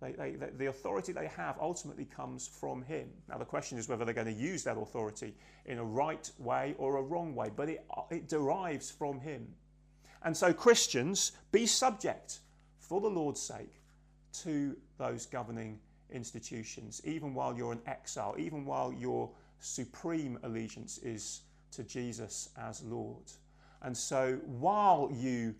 They, 0.00 0.12
they, 0.12 0.36
the 0.56 0.66
authority 0.66 1.12
they 1.12 1.26
have 1.26 1.58
ultimately 1.60 2.04
comes 2.04 2.46
from 2.46 2.82
him. 2.82 3.08
Now, 3.28 3.38
the 3.38 3.44
question 3.44 3.76
is 3.76 3.88
whether 3.88 4.04
they're 4.04 4.14
going 4.14 4.28
to 4.28 4.32
use 4.32 4.62
that 4.64 4.78
authority 4.78 5.34
in 5.66 5.78
a 5.78 5.84
right 5.84 6.30
way 6.38 6.74
or 6.78 6.98
a 6.98 7.02
wrong 7.02 7.34
way, 7.34 7.50
but 7.54 7.68
it, 7.68 7.84
it 8.10 8.28
derives 8.28 8.90
from 8.90 9.20
him. 9.20 9.48
And 10.22 10.36
so, 10.36 10.52
Christians, 10.52 11.32
be 11.50 11.66
subject 11.66 12.38
for 12.88 13.00
the 13.00 13.08
Lord's 13.08 13.40
sake 13.40 13.80
to 14.32 14.76
those 14.96 15.26
governing 15.26 15.78
institutions, 16.10 17.02
even 17.04 17.34
while 17.34 17.56
you're 17.56 17.72
an 17.72 17.82
exile, 17.86 18.34
even 18.38 18.64
while 18.64 18.92
your 18.92 19.30
supreme 19.60 20.38
allegiance 20.42 20.98
is 20.98 21.42
to 21.72 21.82
Jesus 21.84 22.48
as 22.56 22.82
Lord. 22.82 23.24
And 23.82 23.96
so 23.96 24.38
while 24.46 25.10
you 25.14 25.54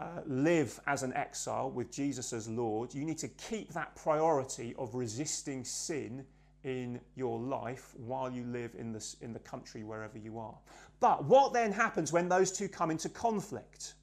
uh, 0.00 0.20
live 0.26 0.78
as 0.86 1.02
an 1.02 1.14
exile 1.14 1.70
with 1.70 1.92
Jesus 1.92 2.32
as 2.32 2.48
Lord, 2.48 2.92
you 2.92 3.04
need 3.04 3.18
to 3.18 3.28
keep 3.28 3.72
that 3.72 3.94
priority 3.94 4.74
of 4.78 4.94
resisting 4.94 5.64
sin 5.64 6.26
in 6.64 7.00
your 7.14 7.38
life 7.38 7.94
while 7.96 8.30
you 8.30 8.42
live 8.44 8.74
in, 8.76 8.92
this, 8.92 9.16
in 9.20 9.32
the 9.32 9.38
country 9.38 9.84
wherever 9.84 10.18
you 10.18 10.38
are. 10.38 10.56
But 10.98 11.24
what 11.24 11.52
then 11.52 11.70
happens 11.70 12.12
when 12.12 12.28
those 12.28 12.50
two 12.50 12.68
come 12.68 12.90
into 12.90 13.08
conflict? 13.08 13.94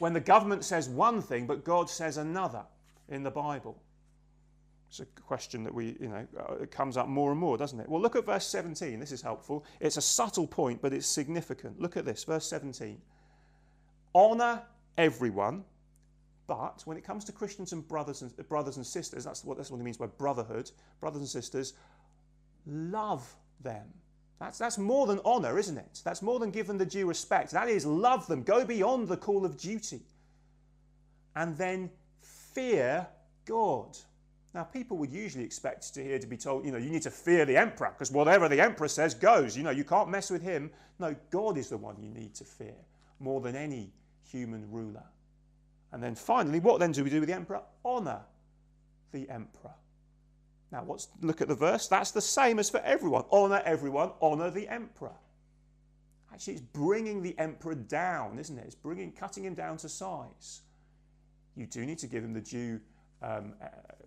When 0.00 0.12
the 0.12 0.20
government 0.20 0.64
says 0.64 0.88
one 0.88 1.22
thing 1.22 1.46
but 1.46 1.64
God 1.64 1.88
says 1.88 2.16
another 2.16 2.64
in 3.08 3.22
the 3.22 3.30
Bible. 3.30 3.80
It's 4.88 5.00
a 5.00 5.06
question 5.22 5.62
that 5.62 5.72
we, 5.72 5.96
you 6.00 6.08
know, 6.08 6.26
uh, 6.36 6.54
it 6.54 6.72
comes 6.72 6.96
up 6.96 7.06
more 7.06 7.30
and 7.30 7.38
more, 7.38 7.56
doesn't 7.56 7.78
it? 7.78 7.88
Well, 7.88 8.00
look 8.00 8.16
at 8.16 8.26
verse 8.26 8.46
17. 8.48 8.98
This 8.98 9.12
is 9.12 9.22
helpful. 9.22 9.64
It's 9.78 9.96
a 9.96 10.02
subtle 10.02 10.48
point, 10.48 10.82
but 10.82 10.92
it's 10.92 11.06
significant. 11.06 11.80
Look 11.80 11.96
at 11.96 12.04
this, 12.04 12.24
verse 12.24 12.44
17. 12.46 13.00
Honor 14.12 14.62
everyone, 14.98 15.64
but 16.48 16.82
when 16.86 16.96
it 16.96 17.04
comes 17.04 17.24
to 17.26 17.32
Christians 17.32 17.72
and 17.72 17.86
brothers 17.86 18.22
and 18.22 18.48
brothers 18.48 18.78
and 18.78 18.84
sisters, 18.84 19.24
that's 19.24 19.44
what 19.44 19.56
that's 19.56 19.70
what 19.70 19.80
it 19.80 19.84
means 19.84 19.96
by 19.96 20.06
brotherhood, 20.06 20.72
brothers 20.98 21.20
and 21.20 21.28
sisters, 21.28 21.74
love 22.66 23.36
them. 23.60 23.86
That's, 24.40 24.56
that's 24.56 24.78
more 24.78 25.06
than 25.06 25.20
honor, 25.24 25.58
isn't 25.58 25.76
it? 25.76 26.00
That's 26.02 26.22
more 26.22 26.38
than 26.38 26.50
give 26.50 26.66
them 26.66 26.78
the 26.78 26.86
due 26.86 27.06
respect. 27.06 27.50
That 27.52 27.68
is, 27.68 27.84
love 27.84 28.26
them. 28.26 28.42
Go 28.42 28.64
beyond 28.64 29.08
the 29.08 29.16
call 29.16 29.44
of 29.44 29.58
duty. 29.58 30.00
And 31.36 31.56
then 31.58 31.90
fear 32.22 33.06
God. 33.44 33.96
Now, 34.54 34.64
people 34.64 34.96
would 34.96 35.12
usually 35.12 35.44
expect 35.44 35.94
to 35.94 36.02
hear 36.02 36.18
to 36.18 36.26
be 36.26 36.38
told, 36.38 36.64
you 36.64 36.72
know, 36.72 36.78
you 36.78 36.90
need 36.90 37.02
to 37.02 37.10
fear 37.10 37.44
the 37.44 37.56
emperor 37.56 37.90
because 37.92 38.10
whatever 38.10 38.48
the 38.48 38.60
emperor 38.60 38.88
says 38.88 39.14
goes. 39.14 39.56
You 39.56 39.62
know, 39.62 39.70
you 39.70 39.84
can't 39.84 40.08
mess 40.08 40.30
with 40.30 40.42
him. 40.42 40.70
No, 40.98 41.14
God 41.30 41.58
is 41.58 41.68
the 41.68 41.76
one 41.76 41.96
you 42.00 42.10
need 42.10 42.34
to 42.36 42.44
fear 42.44 42.74
more 43.20 43.40
than 43.42 43.54
any 43.54 43.92
human 44.28 44.68
ruler. 44.70 45.04
And 45.92 46.02
then 46.02 46.14
finally, 46.14 46.60
what 46.60 46.80
then 46.80 46.92
do 46.92 47.04
we 47.04 47.10
do 47.10 47.20
with 47.20 47.28
the 47.28 47.34
emperor? 47.34 47.60
Honor 47.84 48.20
the 49.12 49.28
emperor. 49.28 49.74
Now, 50.72 50.84
let's 50.86 51.08
look 51.20 51.40
at 51.40 51.48
the 51.48 51.54
verse. 51.54 51.88
That's 51.88 52.12
the 52.12 52.20
same 52.20 52.58
as 52.58 52.70
for 52.70 52.80
everyone. 52.80 53.24
Honor 53.30 53.62
everyone, 53.64 54.12
honor 54.20 54.50
the 54.50 54.68
emperor. 54.68 55.16
Actually, 56.32 56.54
it's 56.54 56.62
bringing 56.62 57.22
the 57.22 57.36
emperor 57.38 57.74
down, 57.74 58.38
isn't 58.38 58.56
it? 58.56 58.64
It's 58.66 58.74
bringing, 58.74 59.10
cutting 59.10 59.44
him 59.44 59.54
down 59.54 59.78
to 59.78 59.88
size. 59.88 60.62
You 61.56 61.66
do 61.66 61.84
need 61.84 61.98
to 61.98 62.06
give 62.06 62.22
him 62.22 62.32
the 62.32 62.40
due 62.40 62.80
um, 63.22 63.54
uh, 63.60 63.66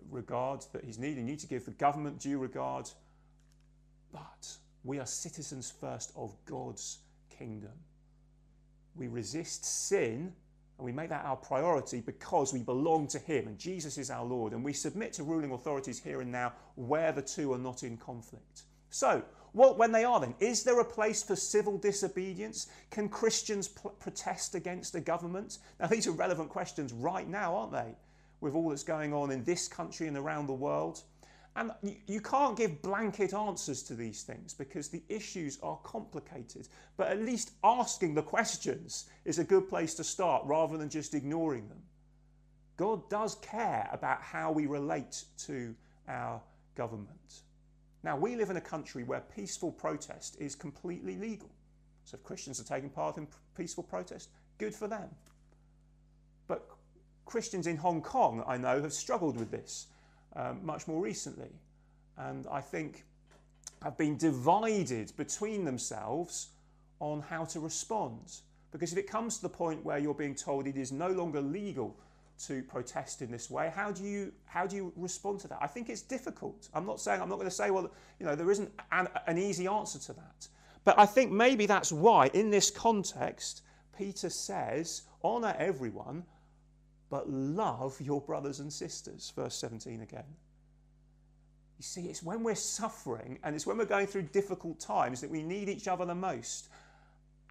regard 0.09 0.63
that 0.71 0.85
he's 0.85 0.97
needing. 0.97 1.27
You 1.27 1.31
need 1.31 1.39
to 1.39 1.47
give 1.47 1.65
the 1.65 1.71
government 1.71 2.19
due 2.19 2.39
regard. 2.39 2.89
But 4.13 4.55
we 4.85 4.99
are 4.99 5.05
citizens 5.05 5.73
first 5.81 6.13
of 6.15 6.33
God's 6.45 6.99
kingdom. 7.29 7.73
We 8.95 9.07
resist 9.07 9.65
sin 9.65 10.33
and 10.77 10.85
we 10.85 10.91
make 10.91 11.09
that 11.09 11.25
our 11.25 11.35
priority 11.35 12.01
because 12.01 12.53
we 12.53 12.61
belong 12.61 13.07
to 13.07 13.19
Him 13.19 13.47
and 13.47 13.57
Jesus 13.57 13.97
is 13.97 14.09
our 14.09 14.25
Lord. 14.25 14.53
And 14.53 14.63
we 14.63 14.73
submit 14.73 15.13
to 15.13 15.23
ruling 15.23 15.51
authorities 15.51 15.99
here 15.99 16.21
and 16.21 16.31
now 16.31 16.53
where 16.75 17.11
the 17.11 17.21
two 17.21 17.53
are 17.53 17.59
not 17.59 17.83
in 17.83 17.97
conflict. 17.97 18.63
So, 18.89 19.23
what, 19.51 19.77
when 19.77 19.91
they 19.91 20.03
are 20.03 20.19
then, 20.19 20.33
is 20.39 20.63
there 20.63 20.79
a 20.79 20.85
place 20.85 21.21
for 21.21 21.35
civil 21.35 21.77
disobedience? 21.77 22.67
Can 22.89 23.07
Christians 23.07 23.67
protest 23.67 24.55
against 24.55 24.95
a 24.95 24.99
government? 24.99 25.59
Now, 25.79 25.87
these 25.87 26.07
are 26.07 26.11
relevant 26.11 26.49
questions 26.49 26.91
right 26.91 27.27
now, 27.27 27.55
aren't 27.55 27.71
they? 27.71 27.95
with 28.43 28.53
all 28.53 28.69
that's 28.69 28.83
going 28.83 29.13
on 29.13 29.31
in 29.31 29.43
this 29.45 29.67
country 29.69 30.07
and 30.07 30.17
around 30.17 30.47
the 30.47 30.53
world. 30.53 31.01
And 31.55 31.71
you, 32.07 32.19
can't 32.19 32.57
give 32.57 32.81
blanket 32.81 33.33
answers 33.33 33.83
to 33.83 33.93
these 33.93 34.23
things 34.23 34.55
because 34.55 34.89
the 34.89 35.03
issues 35.07 35.59
are 35.61 35.77
complicated. 35.83 36.67
But 36.97 37.09
at 37.09 37.21
least 37.21 37.51
asking 37.63 38.15
the 38.15 38.23
questions 38.23 39.05
is 39.23 39.37
a 39.37 39.43
good 39.43 39.69
place 39.69 39.93
to 39.95 40.03
start 40.03 40.45
rather 40.45 40.77
than 40.77 40.89
just 40.89 41.13
ignoring 41.13 41.69
them. 41.69 41.81
God 42.75 43.07
does 43.07 43.35
care 43.35 43.87
about 43.91 44.21
how 44.23 44.51
we 44.51 44.65
relate 44.65 45.25
to 45.45 45.75
our 46.07 46.41
government. 46.73 47.41
Now, 48.01 48.17
we 48.17 48.35
live 48.35 48.49
in 48.49 48.57
a 48.57 48.61
country 48.61 49.03
where 49.03 49.21
peaceful 49.21 49.71
protest 49.71 50.37
is 50.39 50.55
completely 50.55 51.17
legal. 51.17 51.49
So, 52.03 52.15
if 52.15 52.23
Christians 52.23 52.59
are 52.59 52.65
taking 52.65 52.89
part 52.89 53.17
in 53.17 53.27
peaceful 53.55 53.83
protest, 53.83 54.29
good 54.57 54.73
for 54.73 54.87
them. 54.87 55.07
But 56.47 56.67
Christians 57.25 57.67
in 57.67 57.77
Hong 57.77 58.01
Kong, 58.01 58.43
I 58.45 58.57
know, 58.57 58.81
have 58.81 58.91
struggled 58.91 59.37
with 59.37 59.51
this 59.51 59.87
um, 60.35 60.59
much 60.63 60.87
more 60.87 61.01
recently. 61.01 61.51
And 62.17 62.45
I 62.51 62.61
think 62.61 63.03
have 63.81 63.97
been 63.97 64.17
divided 64.17 65.11
between 65.17 65.65
themselves 65.65 66.49
on 66.99 67.21
how 67.21 67.43
to 67.45 67.59
respond. 67.59 68.37
Because 68.71 68.91
if 68.91 68.97
it 68.97 69.09
comes 69.09 69.37
to 69.37 69.43
the 69.43 69.49
point 69.49 69.83
where 69.83 69.97
you're 69.97 70.13
being 70.13 70.35
told 70.35 70.67
it 70.67 70.77
is 70.77 70.91
no 70.91 71.09
longer 71.09 71.41
legal 71.41 71.95
to 72.47 72.63
protest 72.63 73.21
in 73.21 73.29
this 73.29 73.49
way, 73.49 73.71
how 73.75 73.91
do 73.91 74.03
you 74.03 74.31
how 74.45 74.65
do 74.65 74.75
you 74.75 74.91
respond 74.95 75.39
to 75.41 75.47
that? 75.49 75.59
I 75.61 75.67
think 75.67 75.89
it's 75.89 76.01
difficult. 76.01 76.69
I'm 76.73 76.85
not 76.85 76.99
saying 76.99 77.21
I'm 77.21 77.29
not 77.29 77.35
going 77.35 77.49
to 77.49 77.55
say 77.55 77.71
well, 77.71 77.91
you 78.19 78.25
know, 78.25 78.35
there 78.35 78.49
isn't 78.49 78.71
an, 78.91 79.07
an 79.27 79.37
easy 79.37 79.67
answer 79.67 79.99
to 79.99 80.13
that. 80.13 80.47
But 80.85 80.97
I 80.97 81.05
think 81.05 81.31
maybe 81.31 81.65
that's 81.65 81.91
why 81.91 82.27
in 82.33 82.49
this 82.49 82.71
context 82.71 83.61
Peter 83.97 84.29
says, 84.29 85.03
honor 85.23 85.55
everyone, 85.59 86.23
but 87.13 87.29
love 87.29 88.01
your 88.01 88.19
brothers 88.19 88.59
and 88.59 88.73
sisters. 88.73 89.31
Verse 89.35 89.53
17 89.57 90.01
again. 90.01 90.23
You 91.77 91.83
see, 91.83 92.05
it's 92.07 92.23
when 92.23 92.41
we're 92.41 92.55
suffering 92.55 93.37
and 93.43 93.53
it's 93.53 93.67
when 93.67 93.77
we're 93.77 93.85
going 93.85 94.07
through 94.07 94.23
difficult 94.23 94.79
times 94.79 95.21
that 95.21 95.29
we 95.29 95.43
need 95.43 95.69
each 95.69 95.87
other 95.87 96.05
the 96.05 96.15
most. 96.15 96.69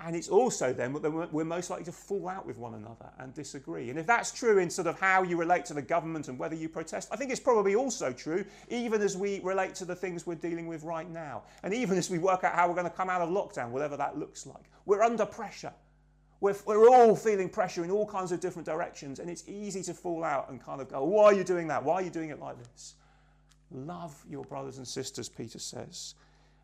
And 0.00 0.16
it's 0.16 0.28
also 0.28 0.72
then 0.72 0.92
that 0.94 1.32
we're 1.32 1.44
most 1.44 1.70
likely 1.70 1.84
to 1.84 1.92
fall 1.92 2.28
out 2.28 2.44
with 2.44 2.58
one 2.58 2.74
another 2.74 3.08
and 3.20 3.32
disagree. 3.34 3.88
And 3.88 4.00
if 4.00 4.04
that's 4.04 4.32
true 4.32 4.58
in 4.58 4.68
sort 4.68 4.88
of 4.88 4.98
how 4.98 5.22
you 5.22 5.36
relate 5.36 5.64
to 5.66 5.74
the 5.74 5.82
government 5.82 6.26
and 6.26 6.40
whether 6.40 6.56
you 6.56 6.68
protest, 6.68 7.10
I 7.12 7.16
think 7.16 7.30
it's 7.30 7.38
probably 7.38 7.76
also 7.76 8.12
true 8.12 8.44
even 8.68 9.00
as 9.00 9.16
we 9.16 9.38
relate 9.44 9.76
to 9.76 9.84
the 9.84 9.94
things 9.94 10.26
we're 10.26 10.34
dealing 10.34 10.66
with 10.66 10.82
right 10.82 11.08
now. 11.08 11.44
And 11.62 11.72
even 11.72 11.96
as 11.96 12.10
we 12.10 12.18
work 12.18 12.42
out 12.42 12.56
how 12.56 12.66
we're 12.66 12.74
going 12.74 12.90
to 12.90 12.96
come 12.96 13.08
out 13.08 13.20
of 13.20 13.28
lockdown, 13.28 13.70
whatever 13.70 13.96
that 13.96 14.18
looks 14.18 14.44
like. 14.44 14.64
We're 14.86 15.04
under 15.04 15.24
pressure. 15.24 15.72
We're, 16.42 16.56
we're 16.66 16.88
all 16.88 17.14
feeling 17.14 17.48
pressure 17.48 17.84
in 17.84 17.90
all 17.92 18.04
kinds 18.04 18.32
of 18.32 18.40
different 18.40 18.66
directions, 18.66 19.20
and 19.20 19.30
it's 19.30 19.44
easy 19.46 19.80
to 19.84 19.94
fall 19.94 20.24
out 20.24 20.50
and 20.50 20.60
kind 20.60 20.80
of 20.80 20.88
go, 20.88 21.04
Why 21.04 21.26
are 21.26 21.32
you 21.32 21.44
doing 21.44 21.68
that? 21.68 21.84
Why 21.84 21.94
are 21.94 22.02
you 22.02 22.10
doing 22.10 22.30
it 22.30 22.40
like 22.40 22.58
this? 22.58 22.94
Love 23.70 24.20
your 24.28 24.42
brothers 24.46 24.78
and 24.78 24.86
sisters, 24.86 25.28
Peter 25.28 25.60
says. 25.60 26.16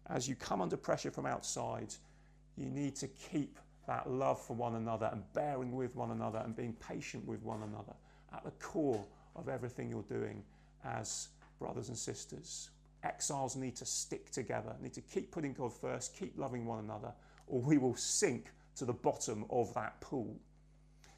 As 0.09 0.29
you 0.29 0.35
come 0.35 0.61
under 0.61 0.77
pressure 0.77 1.13
from 1.13 1.27
outside, 1.27 1.95
you 2.57 2.67
need 2.67 2.97
to 2.97 3.07
keep 3.07 3.57
that 3.87 4.11
love 4.11 4.45
for 4.45 4.57
one 4.57 4.75
another 4.75 5.11
and 5.13 5.23
bearing 5.33 5.71
with 5.71 5.95
one 5.95 6.11
another 6.11 6.43
and 6.45 6.57
being 6.57 6.73
patient 6.73 7.25
with 7.25 7.41
one 7.45 7.63
another 7.63 7.95
at 8.35 8.43
the 8.43 8.51
core 8.59 9.05
of 9.37 9.49
everything 9.49 9.89
you're 9.89 10.03
doing 10.03 10.43
as 10.85 11.29
brothers 11.61 11.87
and 11.89 11.97
sisters. 11.97 12.71
Exiles 13.05 13.55
need 13.55 13.77
to 13.77 13.87
stick 13.87 14.33
together, 14.33 14.75
need 14.83 14.93
to 14.95 15.03
keep 15.03 15.31
putting 15.31 15.53
God 15.53 15.73
first, 15.73 16.17
keep 16.17 16.37
loving 16.37 16.67
one 16.67 16.81
another, 16.81 17.13
or 17.47 17.61
we 17.61 17.79
will 17.79 17.95
sink 17.95 18.51
to 18.79 18.85
the 18.85 18.93
bottom 18.93 19.45
of 19.51 19.73
that 19.75 20.01
pool. 20.01 20.37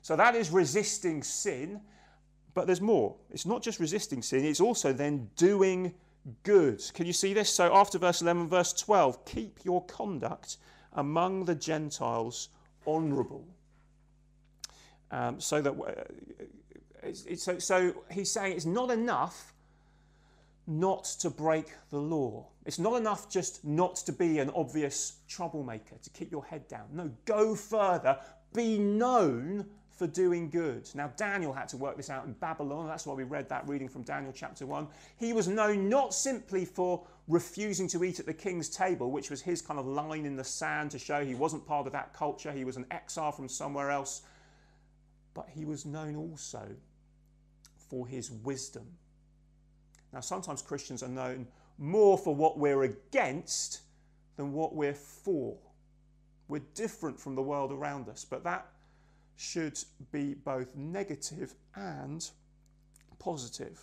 So 0.02 0.16
that 0.16 0.34
is 0.34 0.50
resisting 0.50 1.22
sin, 1.22 1.80
but 2.54 2.66
there's 2.66 2.80
more. 2.80 3.16
It's 3.30 3.46
not 3.46 3.62
just 3.62 3.80
resisting 3.80 4.22
sin, 4.22 4.44
it's 4.44 4.60
also 4.60 4.92
then 4.92 5.30
doing 5.36 5.94
good. 6.42 6.82
Can 6.94 7.06
you 7.06 7.12
see 7.12 7.34
this? 7.34 7.50
So 7.50 7.74
after 7.74 7.98
verse 7.98 8.22
11, 8.22 8.48
verse 8.48 8.72
12, 8.72 9.24
keep 9.24 9.60
your 9.64 9.84
conduct 9.86 10.56
among 10.94 11.44
the 11.44 11.54
Gentiles 11.54 12.48
honourable. 12.86 13.46
Um, 15.10 15.40
so 15.40 15.60
that 15.60 15.72
uh, 15.72 17.12
so, 17.36 17.58
so 17.58 17.94
he's 18.10 18.30
saying 18.30 18.52
it's 18.52 18.66
not 18.66 18.90
enough 18.90 19.54
not 20.66 21.04
to 21.04 21.30
break 21.30 21.66
the 21.90 21.98
law. 21.98 22.46
It's 22.64 22.78
not 22.78 22.96
enough 22.96 23.30
just 23.30 23.64
not 23.64 23.96
to 23.96 24.12
be 24.12 24.38
an 24.38 24.50
obvious 24.54 25.14
troublemaker, 25.28 25.96
to 26.02 26.10
keep 26.10 26.30
your 26.30 26.44
head 26.44 26.68
down. 26.68 26.86
No, 26.92 27.10
go 27.24 27.54
further. 27.54 28.18
Be 28.54 28.78
known 28.78 29.66
for 30.00 30.06
doing 30.06 30.48
good. 30.48 30.88
Now, 30.94 31.12
Daniel 31.16 31.52
had 31.52 31.68
to 31.68 31.76
work 31.76 31.96
this 31.96 32.08
out 32.08 32.24
in 32.24 32.32
Babylon. 32.32 32.86
That's 32.86 33.06
why 33.06 33.14
we 33.14 33.24
read 33.24 33.48
that 33.50 33.68
reading 33.68 33.88
from 33.88 34.02
Daniel 34.02 34.32
chapter 34.34 34.64
1. 34.64 34.88
He 35.18 35.32
was 35.32 35.46
known 35.46 35.88
not 35.88 36.14
simply 36.14 36.64
for 36.64 37.06
refusing 37.28 37.86
to 37.88 38.02
eat 38.02 38.18
at 38.18 38.26
the 38.26 38.32
king's 38.32 38.68
table, 38.68 39.10
which 39.10 39.28
was 39.28 39.42
his 39.42 39.60
kind 39.60 39.78
of 39.78 39.86
line 39.86 40.24
in 40.24 40.36
the 40.36 40.44
sand 40.44 40.90
to 40.92 40.98
show 40.98 41.24
he 41.24 41.34
wasn't 41.34 41.66
part 41.66 41.86
of 41.86 41.92
that 41.92 42.14
culture, 42.14 42.50
he 42.50 42.64
was 42.64 42.76
an 42.76 42.86
exile 42.90 43.30
from 43.30 43.48
somewhere 43.48 43.90
else, 43.90 44.22
but 45.34 45.48
he 45.50 45.64
was 45.64 45.84
known 45.84 46.16
also 46.16 46.66
for 47.90 48.06
his 48.06 48.30
wisdom 48.30 48.86
now, 50.12 50.20
sometimes 50.20 50.62
Christians 50.62 51.02
are 51.02 51.08
known 51.08 51.46
more 51.78 52.18
for 52.18 52.34
what 52.34 52.58
we're 52.58 52.82
against 52.82 53.80
than 54.36 54.52
what 54.52 54.74
we're 54.74 54.94
for. 54.94 55.56
We're 56.48 56.62
different 56.74 57.18
from 57.18 57.36
the 57.36 57.42
world 57.42 57.72
around 57.72 58.08
us, 58.08 58.24
but 58.24 58.42
that 58.44 58.66
should 59.36 59.78
be 60.12 60.34
both 60.34 60.74
negative 60.76 61.54
and 61.76 62.28
positive. 63.18 63.80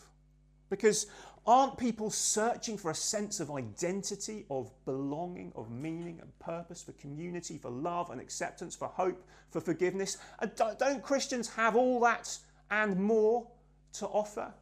Because 0.70 1.08
aren't 1.46 1.78
people 1.78 2.10
searching 2.10 2.78
for 2.78 2.92
a 2.92 2.96
sense 2.96 3.40
of 3.40 3.50
identity, 3.52 4.46
of 4.50 4.70
belonging, 4.84 5.54
of 5.56 5.72
meaning 5.72 6.20
and 6.22 6.38
purpose, 6.40 6.84
for 6.84 6.92
community, 6.94 7.58
for 7.58 7.72
love 7.72 8.10
and 8.10 8.20
acceptance, 8.20 8.76
for 8.76 8.90
hope, 8.90 9.26
for 9.50 9.62
forgiveness? 9.62 10.18
And 10.40 10.52
don't 10.78 11.02
Christians 11.02 11.48
have 11.56 11.78
all 11.78 12.02
that 12.02 12.38
and 12.70 13.00
more 13.00 13.48
to 13.94 14.08
offer? 14.08 14.54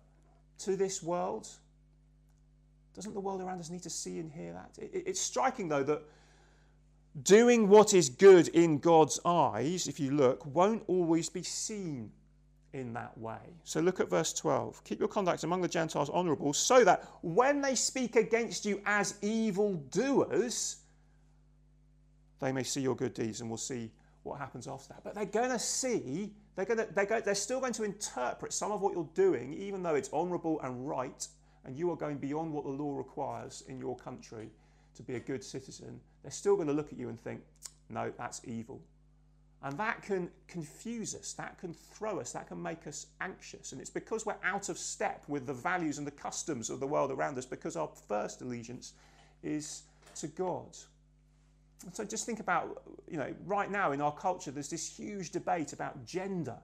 To 0.59 0.75
this 0.75 1.03
world? 1.03 1.47
Doesn't 2.93 3.13
the 3.13 3.19
world 3.19 3.41
around 3.41 3.59
us 3.59 3.69
need 3.69 3.83
to 3.83 3.89
see 3.89 4.19
and 4.19 4.31
hear 4.31 4.53
that? 4.53 4.77
It's 4.77 5.19
striking, 5.19 5.67
though, 5.67 5.83
that 5.83 6.01
doing 7.23 7.67
what 7.67 7.93
is 7.93 8.09
good 8.09 8.47
in 8.49 8.77
God's 8.77 9.19
eyes, 9.25 9.87
if 9.87 9.99
you 9.99 10.11
look, 10.11 10.45
won't 10.45 10.83
always 10.87 11.29
be 11.29 11.43
seen 11.43 12.11
in 12.73 12.93
that 12.93 13.17
way. 13.17 13.39
So 13.63 13.79
look 13.79 13.99
at 13.99 14.09
verse 14.09 14.33
12. 14.33 14.83
Keep 14.83 14.99
your 14.99 15.07
conduct 15.07 15.43
among 15.43 15.61
the 15.61 15.67
Gentiles 15.67 16.09
honourable, 16.09 16.53
so 16.53 16.83
that 16.83 17.07
when 17.21 17.61
they 17.61 17.75
speak 17.75 18.15
against 18.17 18.65
you 18.65 18.81
as 18.85 19.15
evildoers, 19.21 20.77
they 22.39 22.51
may 22.51 22.63
see 22.63 22.81
your 22.81 22.95
good 22.95 23.13
deeds 23.13 23.41
and 23.41 23.49
will 23.49 23.57
see 23.57 23.91
what 24.23 24.39
happens 24.39 24.67
after 24.67 24.89
that. 24.89 25.03
But 25.03 25.15
they're 25.15 25.25
going 25.25 25.51
to 25.51 25.59
see, 25.59 26.33
they're, 26.55 26.65
going 26.65 26.77
to, 26.79 26.87
they're, 26.93 27.05
going, 27.05 27.23
they're 27.25 27.35
still 27.35 27.59
going 27.59 27.73
to 27.73 27.83
interpret 27.83 28.53
some 28.53 28.71
of 28.71 28.81
what 28.81 28.93
you're 28.93 29.09
doing, 29.13 29.53
even 29.53 29.83
though 29.83 29.95
it's 29.95 30.11
honourable 30.13 30.59
and 30.61 30.87
right, 30.87 31.27
and 31.65 31.75
you 31.77 31.91
are 31.91 31.95
going 31.95 32.17
beyond 32.17 32.53
what 32.53 32.63
the 32.63 32.69
law 32.69 32.95
requires 32.97 33.63
in 33.67 33.79
your 33.79 33.95
country 33.97 34.49
to 34.95 35.03
be 35.03 35.15
a 35.15 35.19
good 35.19 35.43
citizen. 35.43 35.99
They're 36.21 36.31
still 36.31 36.55
going 36.55 36.67
to 36.67 36.73
look 36.73 36.91
at 36.93 36.97
you 36.97 37.09
and 37.09 37.19
think, 37.19 37.41
no, 37.89 38.11
that's 38.17 38.41
evil. 38.45 38.81
And 39.63 39.77
that 39.79 40.03
can 40.03 40.29
confuse 40.47 41.15
us, 41.15 41.33
that 41.33 41.57
can 41.57 41.73
throw 41.73 42.19
us, 42.19 42.33
that 42.33 42.47
can 42.47 42.61
make 42.61 42.85
us 42.85 43.07
anxious. 43.19 43.71
And 43.71 43.81
it's 43.81 43.89
because 43.89 44.25
we're 44.25 44.35
out 44.43 44.69
of 44.69 44.77
step 44.77 45.23
with 45.27 45.47
the 45.47 45.53
values 45.53 45.97
and 45.97 46.05
the 46.05 46.11
customs 46.11 46.69
of 46.69 46.79
the 46.79 46.87
world 46.87 47.11
around 47.11 47.37
us, 47.37 47.45
because 47.45 47.75
our 47.75 47.89
first 48.07 48.41
allegiance 48.41 48.93
is 49.41 49.83
to 50.17 50.27
God. 50.27 50.77
So 51.93 52.03
just 52.03 52.25
think 52.25 52.39
about, 52.39 52.83
you 53.07 53.17
know, 53.17 53.33
right 53.45 53.69
now 53.69 53.91
in 53.91 54.01
our 54.01 54.13
culture, 54.13 54.51
there's 54.51 54.69
this 54.69 54.87
huge 54.87 55.31
debate 55.31 55.73
about 55.73 56.05
gender 56.05 56.57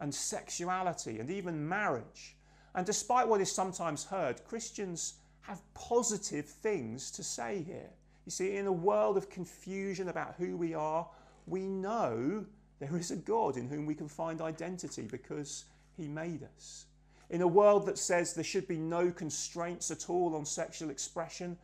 and 0.00 0.12
sexuality 0.14 1.18
and 1.20 1.30
even 1.30 1.68
marriage. 1.68 2.36
And 2.74 2.84
despite 2.84 3.28
what 3.28 3.40
is 3.40 3.52
sometimes 3.52 4.04
heard, 4.04 4.44
Christians 4.44 5.14
have 5.42 5.62
positive 5.74 6.46
things 6.46 7.10
to 7.12 7.22
say 7.22 7.62
here. 7.62 7.90
You 8.24 8.30
see, 8.30 8.56
in 8.56 8.66
a 8.66 8.72
world 8.72 9.16
of 9.16 9.30
confusion 9.30 10.08
about 10.08 10.34
who 10.38 10.56
we 10.56 10.74
are, 10.74 11.06
we 11.46 11.60
know 11.60 12.44
there 12.80 12.96
is 12.96 13.10
a 13.10 13.16
God 13.16 13.56
in 13.56 13.68
whom 13.68 13.86
we 13.86 13.94
can 13.94 14.08
find 14.08 14.40
identity 14.40 15.02
because 15.02 15.66
he 15.96 16.08
made 16.08 16.42
us. 16.56 16.86
In 17.30 17.42
a 17.42 17.46
world 17.46 17.86
that 17.86 17.98
says 17.98 18.34
there 18.34 18.44
should 18.44 18.66
be 18.66 18.78
no 18.78 19.10
constraints 19.10 19.90
at 19.90 20.10
all 20.10 20.34
on 20.34 20.44
sexual 20.44 20.90
expression, 20.90 21.56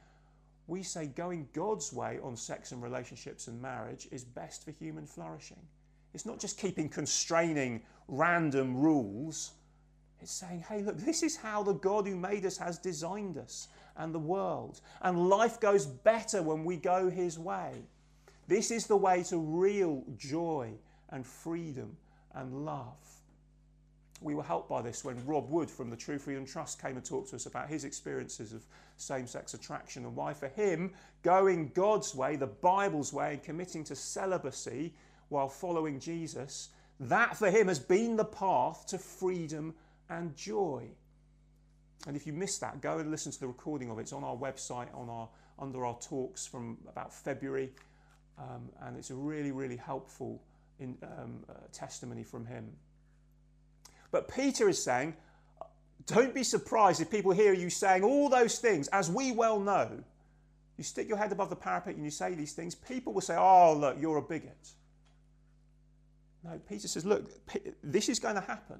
we 0.70 0.84
say 0.84 1.06
going 1.06 1.48
God's 1.52 1.92
way 1.92 2.20
on 2.22 2.36
sex 2.36 2.70
and 2.70 2.80
relationships 2.80 3.48
and 3.48 3.60
marriage 3.60 4.06
is 4.12 4.22
best 4.22 4.64
for 4.64 4.70
human 4.70 5.04
flourishing. 5.04 5.58
It's 6.14 6.24
not 6.24 6.38
just 6.38 6.58
keeping 6.58 6.88
constraining 6.88 7.82
random 8.06 8.76
rules. 8.76 9.50
It's 10.20 10.30
saying, 10.30 10.64
hey, 10.68 10.82
look, 10.82 10.96
this 10.98 11.24
is 11.24 11.36
how 11.36 11.64
the 11.64 11.72
God 11.72 12.06
who 12.06 12.14
made 12.14 12.46
us 12.46 12.56
has 12.58 12.78
designed 12.78 13.36
us 13.36 13.66
and 13.96 14.14
the 14.14 14.20
world. 14.20 14.80
And 15.02 15.28
life 15.28 15.58
goes 15.58 15.86
better 15.86 16.40
when 16.40 16.64
we 16.64 16.76
go 16.76 17.10
his 17.10 17.36
way. 17.36 17.82
This 18.46 18.70
is 18.70 18.86
the 18.86 18.96
way 18.96 19.24
to 19.24 19.38
real 19.38 20.04
joy 20.16 20.70
and 21.10 21.26
freedom 21.26 21.96
and 22.32 22.64
love. 22.64 23.19
We 24.20 24.34
were 24.34 24.42
helped 24.42 24.68
by 24.68 24.82
this 24.82 25.02
when 25.04 25.24
Rob 25.24 25.48
Wood 25.48 25.70
from 25.70 25.88
the 25.88 25.96
True 25.96 26.18
Freedom 26.18 26.44
Trust 26.44 26.80
came 26.80 26.96
and 26.96 27.04
talked 27.04 27.30
to 27.30 27.36
us 27.36 27.46
about 27.46 27.68
his 27.68 27.84
experiences 27.84 28.52
of 28.52 28.66
same 28.96 29.26
sex 29.26 29.54
attraction 29.54 30.04
and 30.04 30.14
why, 30.14 30.34
for 30.34 30.48
him, 30.48 30.92
going 31.22 31.70
God's 31.74 32.14
way, 32.14 32.36
the 32.36 32.46
Bible's 32.46 33.12
way, 33.12 33.32
and 33.32 33.42
committing 33.42 33.82
to 33.84 33.96
celibacy 33.96 34.92
while 35.30 35.48
following 35.48 35.98
Jesus, 35.98 36.68
that 36.98 37.36
for 37.36 37.50
him 37.50 37.68
has 37.68 37.78
been 37.78 38.16
the 38.16 38.24
path 38.24 38.86
to 38.88 38.98
freedom 38.98 39.74
and 40.10 40.36
joy. 40.36 40.86
And 42.06 42.14
if 42.14 42.26
you 42.26 42.32
missed 42.32 42.60
that, 42.60 42.80
go 42.82 42.98
and 42.98 43.10
listen 43.10 43.32
to 43.32 43.40
the 43.40 43.46
recording 43.46 43.90
of 43.90 43.98
it. 43.98 44.02
It's 44.02 44.12
on 44.12 44.24
our 44.24 44.36
website, 44.36 44.94
on 44.94 45.08
our 45.08 45.28
under 45.58 45.84
our 45.84 45.98
talks 46.00 46.46
from 46.46 46.78
about 46.88 47.12
February, 47.12 47.70
um, 48.38 48.70
and 48.82 48.96
it's 48.96 49.10
a 49.10 49.14
really, 49.14 49.52
really 49.52 49.76
helpful 49.76 50.42
in, 50.78 50.96
um, 51.02 51.44
uh, 51.48 51.52
testimony 51.70 52.24
from 52.24 52.46
him. 52.46 52.72
But 54.10 54.28
Peter 54.28 54.68
is 54.68 54.82
saying, 54.82 55.14
don't 56.06 56.34
be 56.34 56.42
surprised 56.42 57.00
if 57.00 57.10
people 57.10 57.32
hear 57.32 57.52
you 57.52 57.70
saying 57.70 58.02
all 58.02 58.28
those 58.28 58.58
things, 58.58 58.88
as 58.88 59.10
we 59.10 59.32
well 59.32 59.60
know. 59.60 60.02
You 60.76 60.84
stick 60.84 61.08
your 61.08 61.18
head 61.18 61.30
above 61.30 61.50
the 61.50 61.56
parapet 61.56 61.94
and 61.96 62.04
you 62.04 62.10
say 62.10 62.34
these 62.34 62.52
things, 62.52 62.74
people 62.74 63.12
will 63.12 63.20
say, 63.20 63.36
oh, 63.36 63.74
look, 63.74 63.96
you're 64.00 64.16
a 64.16 64.22
bigot. 64.22 64.70
No, 66.42 66.58
Peter 66.68 66.88
says, 66.88 67.04
look, 67.04 67.30
this 67.82 68.08
is 68.08 68.18
going 68.18 68.36
to 68.36 68.40
happen. 68.40 68.78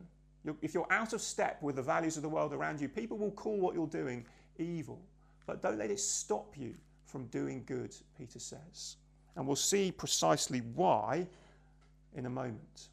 If 0.62 0.72
you're 0.72 0.90
out 0.90 1.12
of 1.12 1.20
step 1.20 1.62
with 1.62 1.76
the 1.76 1.82
values 1.82 2.16
of 2.16 2.22
the 2.22 2.28
world 2.28 2.54
around 2.54 2.80
you, 2.80 2.88
people 2.88 3.18
will 3.18 3.32
call 3.32 3.60
what 3.60 3.74
you're 3.74 3.86
doing 3.86 4.24
evil. 4.58 4.98
But 5.46 5.60
don't 5.60 5.78
let 5.78 5.90
it 5.90 6.00
stop 6.00 6.54
you 6.56 6.74
from 7.04 7.26
doing 7.26 7.64
good, 7.66 7.94
Peter 8.16 8.38
says. 8.38 8.96
And 9.36 9.46
we'll 9.46 9.56
see 9.56 9.92
precisely 9.92 10.60
why 10.74 11.26
in 12.14 12.24
a 12.24 12.30
moment. 12.30 12.88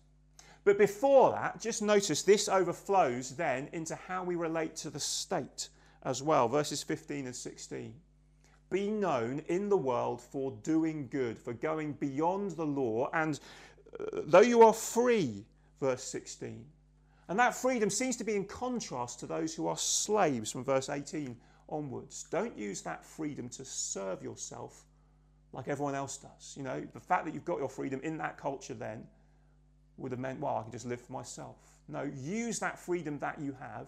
But 0.68 0.78
before 0.78 1.32
that, 1.32 1.62
just 1.62 1.82
notice 1.82 2.24
this 2.24 2.50
overflows 2.50 3.38
then 3.38 3.70
into 3.72 3.96
how 3.96 4.26
we 4.26 4.36
relate 4.36 4.76
to 4.78 4.90
the 4.90 5.00
state 5.00 5.70
as 6.04 6.22
well. 6.22 6.50
Verses 6.50 6.84
15 6.84 7.28
and 7.28 7.34
16. 7.34 7.94
Be 8.70 8.92
known 8.92 9.44
in 9.48 9.70
the 9.70 9.78
world 9.78 10.20
for 10.20 10.52
doing 10.64 11.08
good, 11.10 11.40
for 11.40 11.54
going 11.54 11.94
beyond 11.94 12.52
the 12.52 12.66
law, 12.66 13.10
and 13.14 13.40
uh, 13.98 14.24
though 14.26 14.42
you 14.42 14.62
are 14.62 14.74
free, 14.74 15.46
verse 15.80 16.04
16. 16.04 16.66
And 17.30 17.40
that 17.40 17.56
freedom 17.56 17.90
seems 17.90 18.18
to 18.18 18.26
be 18.26 18.36
in 18.36 18.44
contrast 18.44 19.22
to 19.22 19.26
those 19.26 19.56
who 19.56 19.68
are 19.68 19.78
slaves 19.78 20.52
from 20.52 20.66
verse 20.66 20.90
18 20.90 21.38
onwards. 21.70 22.26
Don't 22.30 22.58
use 22.58 22.82
that 22.82 23.06
freedom 23.06 23.48
to 23.48 23.64
serve 23.64 24.22
yourself 24.22 24.84
like 25.54 25.70
everyone 25.70 25.96
else 25.96 26.18
does. 26.18 26.56
You 26.58 26.64
know, 26.64 26.86
the 26.94 27.00
fact 27.00 27.24
that 27.24 27.34
you've 27.34 27.46
got 27.46 27.60
your 27.60 27.70
freedom 27.70 28.02
in 28.04 28.18
that 28.18 28.38
culture 28.38 28.74
then 28.74 29.08
would 29.98 30.12
have 30.12 30.20
meant, 30.20 30.40
well, 30.40 30.58
I 30.58 30.64
can 30.64 30.72
just 30.72 30.86
live 30.86 31.02
for 31.02 31.14
myself. 31.14 31.56
No, 31.88 32.04
use 32.04 32.60
that 32.60 32.78
freedom 32.78 33.20
that 33.20 33.40
you 33.40 33.56
have 33.60 33.88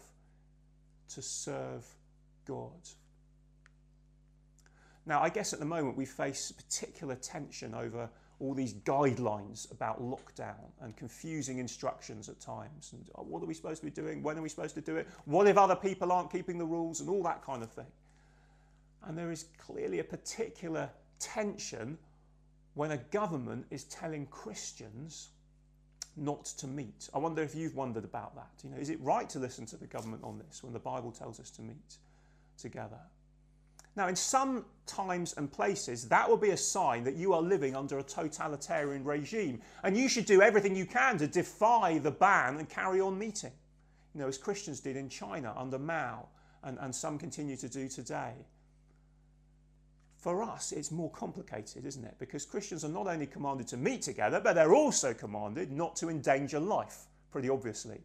to 1.16 1.22
serve 1.22 1.86
God. 2.46 2.90
Now, 5.06 5.22
I 5.22 5.30
guess 5.30 5.54
at 5.54 5.60
the 5.60 5.66
moment 5.66 5.98
we 5.98 6.06
face 6.06 6.52
particular 6.52 7.16
tension 7.16 7.74
over 7.74 8.10
all 8.40 8.54
these 8.54 8.74
guidelines 8.74 9.70
about 9.72 10.02
lockdown 10.02 10.72
and 10.82 10.96
confusing 10.96 11.58
instructions 11.58 12.30
at 12.30 12.40
times. 12.40 12.92
And 12.94 13.06
oh, 13.16 13.24
what 13.24 13.44
are 13.44 13.46
we 13.46 13.54
supposed 13.54 13.82
to 13.82 13.86
be 13.86 13.92
doing? 13.92 14.24
When 14.24 14.38
are 14.38 14.42
we 14.42 14.50
supposed 14.50 14.76
to 14.76 14.82
do 14.82 14.96
it? 14.96 15.08
What 15.26 15.48
if 15.48 15.58
other 15.58 15.76
people 15.76 16.12
aren't 16.12 16.32
keeping 16.32 16.58
the 16.58 16.66
rules? 16.66 17.02
And 17.02 17.10
all 17.10 17.24
that 17.24 17.44
kind 17.44 17.64
of 17.64 17.72
thing. 17.72 17.92
And 19.04 19.18
there 19.18 19.32
is 19.32 19.46
clearly 19.58 20.00
a 20.00 20.04
particular 20.04 20.90
tension 21.20 21.98
when 22.76 22.92
a 22.92 22.98
government 22.98 23.66
is 23.72 23.84
telling 23.86 24.26
Christians 24.28 25.30
not 26.16 26.46
to 26.46 26.68
meet. 26.68 27.10
I 27.14 27.18
wonder 27.18 27.42
if 27.42 27.56
you've 27.56 27.76
wondered 27.76 28.04
about 28.04 28.36
that. 28.36 28.52
You 28.64 28.72
know, 28.72 28.78
is 28.78 28.90
it 28.90 29.00
right 29.02 29.30
to 29.30 29.40
listen 29.40 29.66
to 29.68 29.78
the 29.78 29.88
government 29.88 30.24
on 30.24 30.40
this 30.40 30.64
when 30.64 30.74
the 30.74 30.80
Bible 30.80 31.12
tells 31.12 31.40
us 31.40 31.50
to 31.52 31.62
meet 31.62 31.98
together? 32.58 33.00
Now, 33.96 34.08
in 34.08 34.16
some 34.16 34.66
times 34.86 35.34
and 35.38 35.52
places, 35.52 36.08
that 36.10 36.30
will 36.30 36.38
be 36.38 36.52
a 36.52 36.58
sign 36.58 37.04
that 37.04 37.16
you 37.16 37.34
are 37.34 37.42
living 37.42 37.76
under 37.76 37.98
a 38.00 38.04
totalitarian 38.04 39.04
regime, 39.04 39.62
and 39.84 39.98
you 39.98 40.08
should 40.08 40.26
do 40.26 40.42
everything 40.42 40.76
you 40.76 40.86
can 40.86 41.18
to 41.18 41.28
defy 41.28 41.98
the 41.98 42.12
ban 42.12 42.58
and 42.58 42.70
carry 42.70 43.02
on 43.02 43.18
meeting. 43.18 43.52
You 44.14 44.22
know, 44.22 44.28
as 44.28 44.38
Christians 44.38 44.80
did 44.80 44.96
in 44.96 45.10
China 45.10 45.54
under 45.58 45.80
Mao, 45.80 46.28
and, 46.64 46.78
and 46.80 46.94
some 46.94 47.18
continue 47.18 47.58
to 47.58 47.70
do 47.70 47.88
today. 47.88 48.34
For 50.20 50.44
us, 50.44 50.74
it's 50.74 50.92
more 50.92 51.10
complicated, 51.12 51.86
isn't 51.86 52.04
it? 52.04 52.16
Because 52.20 52.46
Christians 52.46 52.84
are 52.84 52.90
not 52.90 53.08
only 53.08 53.26
commanded 53.26 53.68
to 53.70 53.78
meet 53.78 54.02
together, 54.02 54.42
but 54.42 54.54
they're 54.54 54.76
also 54.76 55.14
commanded 55.14 55.72
not 55.72 55.96
to 55.98 56.10
endanger 56.10 56.60
life, 56.60 57.06
pretty 57.32 57.50
obviously. 57.50 58.02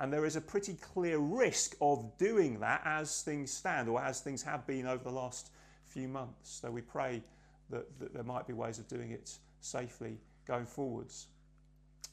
And 0.00 0.12
there 0.12 0.26
is 0.26 0.36
a 0.36 0.40
pretty 0.40 0.74
clear 0.74 1.18
risk 1.18 1.76
of 1.80 2.18
doing 2.18 2.60
that 2.60 2.82
as 2.84 3.22
things 3.22 3.50
stand, 3.50 3.88
or 3.88 4.02
as 4.02 4.20
things 4.20 4.42
have 4.42 4.66
been 4.66 4.86
over 4.86 5.02
the 5.02 5.10
last 5.10 5.50
few 5.86 6.08
months. 6.08 6.60
So 6.60 6.70
we 6.70 6.82
pray 6.82 7.22
that, 7.70 7.98
that 8.00 8.12
there 8.12 8.24
might 8.24 8.46
be 8.46 8.52
ways 8.52 8.78
of 8.78 8.86
doing 8.88 9.10
it 9.12 9.32
safely 9.60 10.18
going 10.46 10.66
forwards. 10.66 11.28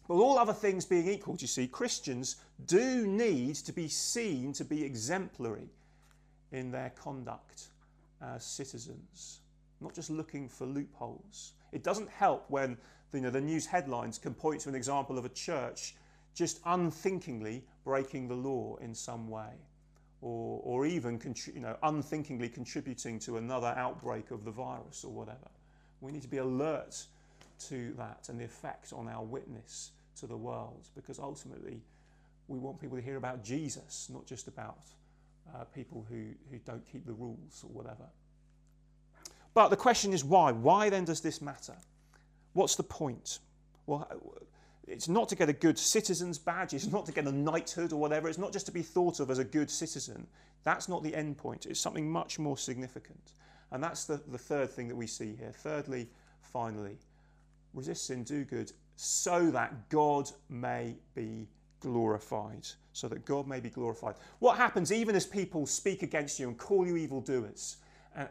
But 0.08 0.14
all 0.16 0.38
other 0.38 0.54
things 0.54 0.86
being 0.86 1.10
equal, 1.10 1.36
you 1.38 1.48
see, 1.48 1.68
Christians 1.68 2.38
do 2.66 3.06
need 3.06 3.56
to 3.56 3.74
be 3.74 3.90
seen 3.90 4.54
to 4.54 4.64
be 4.64 4.86
exemplary 4.86 5.68
in 6.54 6.72
their 6.72 6.92
conduct 6.92 7.71
as 8.22 8.46
citizens, 8.46 9.42
not 9.80 9.94
just 9.94 10.10
looking 10.10 10.48
for 10.48 10.66
loopholes. 10.66 11.54
It 11.72 11.84
doesn't 11.84 12.10
help 12.10 12.46
when 12.50 12.78
you 13.14 13.22
know, 13.22 13.30
the 13.30 13.42
news 13.42 13.66
headlines 13.66 14.18
can 14.18 14.34
point 14.34 14.62
to 14.62 14.70
an 14.70 14.76
example 14.76 15.18
of 15.18 15.26
a 15.26 15.30
church 15.30 15.96
just 16.34 16.62
unthinkingly 16.66 17.64
breaking 17.84 18.28
the 18.28 18.36
law 18.36 18.78
in 18.78 18.96
some 18.96 19.28
way, 19.28 19.54
or, 20.22 20.62
or 20.64 20.86
even 20.86 21.20
you 21.54 21.60
know, 21.60 21.76
unthinkingly 21.84 22.48
contributing 22.48 23.20
to 23.20 23.38
another 23.38 23.74
outbreak 23.76 24.32
of 24.32 24.46
the 24.46 24.52
virus 24.52 25.04
or 25.04 25.12
whatever. 25.12 25.50
We 26.00 26.12
need 26.12 26.22
to 26.22 26.30
be 26.30 26.38
alert 26.38 27.06
to 27.68 27.94
that 27.98 28.28
and 28.30 28.40
the 28.40 28.46
effect 28.46 28.94
on 28.94 29.08
our 29.08 29.24
witness 29.24 29.92
to 30.20 30.28
the 30.28 30.38
world 30.38 30.88
because 30.96 31.20
ultimately 31.20 31.82
we 32.48 32.60
want 32.60 32.80
people 32.80 32.98
to 32.98 33.04
hear 33.04 33.18
about 33.18 33.44
Jesus, 33.44 34.10
not 34.12 34.26
just 34.26 34.48
about 34.48 34.84
uh, 35.54 35.64
people 35.66 36.06
who, 36.10 36.28
who 36.50 36.58
don't 36.66 36.86
keep 36.92 37.06
the 37.06 37.14
rules 37.14 37.64
or 37.64 37.70
whatever. 37.72 38.06
But 39.54 39.70
the 39.70 39.78
question 39.78 40.14
is 40.14 40.24
why? 40.24 40.52
Why 40.52 40.90
then 40.90 41.06
does 41.06 41.22
this 41.22 41.42
matter? 41.42 41.76
What's 42.54 42.76
the 42.76 42.84
point? 42.84 43.40
Well, 43.86 44.08
it's 44.88 45.08
not 45.08 45.30
to 45.30 45.36
get 45.36 45.50
a 45.50 45.54
good 45.54 45.78
citizen's 45.78 46.38
badge, 46.38 46.74
it's 46.74 46.92
not 46.92 47.06
to 47.06 47.12
get 47.12 47.26
a 47.26 47.32
knighthood 47.32 47.94
or 47.94 47.98
whatever, 47.98 48.28
it's 48.28 48.38
not 48.38 48.52
just 48.52 48.66
to 48.66 48.72
be 48.72 48.82
thought 48.82 49.20
of 49.20 49.30
as 49.30 49.40
a 49.40 49.44
good 49.44 49.70
citizen. 49.70 50.28
That's 50.64 50.90
not 50.90 51.04
the 51.04 51.16
end 51.16 51.38
point, 51.38 51.66
it's 51.66 51.80
something 51.80 52.10
much 52.10 52.40
more 52.40 52.58
significant. 52.58 53.34
And 53.72 53.84
that's 53.84 54.06
the, 54.06 54.22
the 54.28 54.38
third 54.38 54.70
thing 54.70 54.88
that 54.90 54.96
we 54.96 55.08
see 55.08 55.36
here. 55.36 55.52
Thirdly, 55.54 56.10
finally, 56.42 56.98
resist 57.74 58.08
sin, 58.08 58.24
do 58.24 58.44
good, 58.44 58.72
so 58.98 59.50
that 59.52 59.90
God 59.90 60.30
may 60.50 60.96
be 61.16 61.48
glorified. 61.82 62.68
So 62.94 63.08
that 63.08 63.26
God 63.26 63.48
may 63.48 63.60
be 63.60 63.70
glorified. 63.70 64.16
What 64.40 64.58
happens 64.58 64.92
even 64.92 65.16
as 65.16 65.26
people 65.26 65.66
speak 65.66 66.04
against 66.04 66.40
you 66.40 66.48
and 66.48 66.58
call 66.58 66.86
you 66.86 66.98
evildoers 66.98 67.78
uh, 68.18 68.22
uh, 68.22 68.26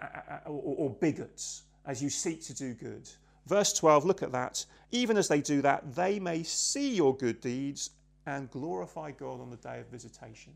uh, 0.46 0.50
or, 0.50 0.76
or 0.76 0.90
bigots 0.90 1.62
as 1.86 2.02
you 2.02 2.10
seek 2.10 2.42
to 2.44 2.54
do 2.54 2.74
good? 2.74 3.08
Verse 3.46 3.72
12, 3.72 4.04
look 4.04 4.22
at 4.22 4.32
that. 4.32 4.64
Even 4.92 5.16
as 5.16 5.28
they 5.28 5.40
do 5.40 5.62
that, 5.62 5.94
they 5.94 6.18
may 6.18 6.42
see 6.42 6.94
your 6.94 7.16
good 7.16 7.40
deeds 7.40 7.90
and 8.26 8.50
glorify 8.50 9.10
God 9.12 9.40
on 9.40 9.50
the 9.50 9.56
day 9.56 9.80
of 9.80 9.86
visitation. 9.86 10.52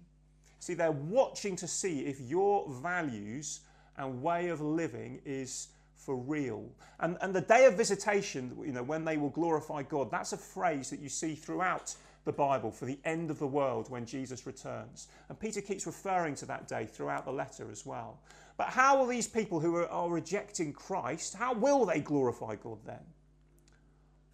See, 0.60 0.74
they're 0.74 0.92
watching 0.92 1.56
to 1.56 1.68
see 1.68 2.00
if 2.00 2.20
your 2.20 2.68
values 2.68 3.60
and 3.96 4.22
way 4.22 4.48
of 4.48 4.60
living 4.60 5.20
is 5.24 5.68
for 5.94 6.16
real. 6.16 6.64
And, 7.00 7.16
and 7.20 7.34
the 7.34 7.40
day 7.40 7.66
of 7.66 7.76
visitation, 7.76 8.56
you 8.64 8.72
know, 8.72 8.82
when 8.82 9.04
they 9.04 9.16
will 9.16 9.30
glorify 9.30 9.82
God, 9.82 10.10
that's 10.10 10.32
a 10.32 10.36
phrase 10.36 10.90
that 10.90 11.00
you 11.00 11.08
see 11.08 11.34
throughout 11.34 11.94
the 12.24 12.32
Bible 12.32 12.70
for 12.70 12.86
the 12.86 12.98
end 13.04 13.30
of 13.30 13.38
the 13.38 13.46
world 13.46 13.90
when 13.90 14.06
Jesus 14.06 14.46
returns. 14.46 15.08
And 15.28 15.38
Peter 15.38 15.60
keeps 15.60 15.86
referring 15.86 16.34
to 16.36 16.46
that 16.46 16.68
day 16.68 16.86
throughout 16.86 17.24
the 17.24 17.32
letter 17.32 17.70
as 17.70 17.84
well. 17.84 18.20
But 18.56 18.68
how 18.68 18.98
will 18.98 19.06
these 19.06 19.26
people 19.26 19.60
who 19.60 19.76
are, 19.76 19.88
are 19.88 20.08
rejecting 20.08 20.72
Christ, 20.72 21.34
how 21.34 21.54
will 21.54 21.84
they 21.84 22.00
glorify 22.00 22.56
God 22.56 22.78
then? 22.86 23.02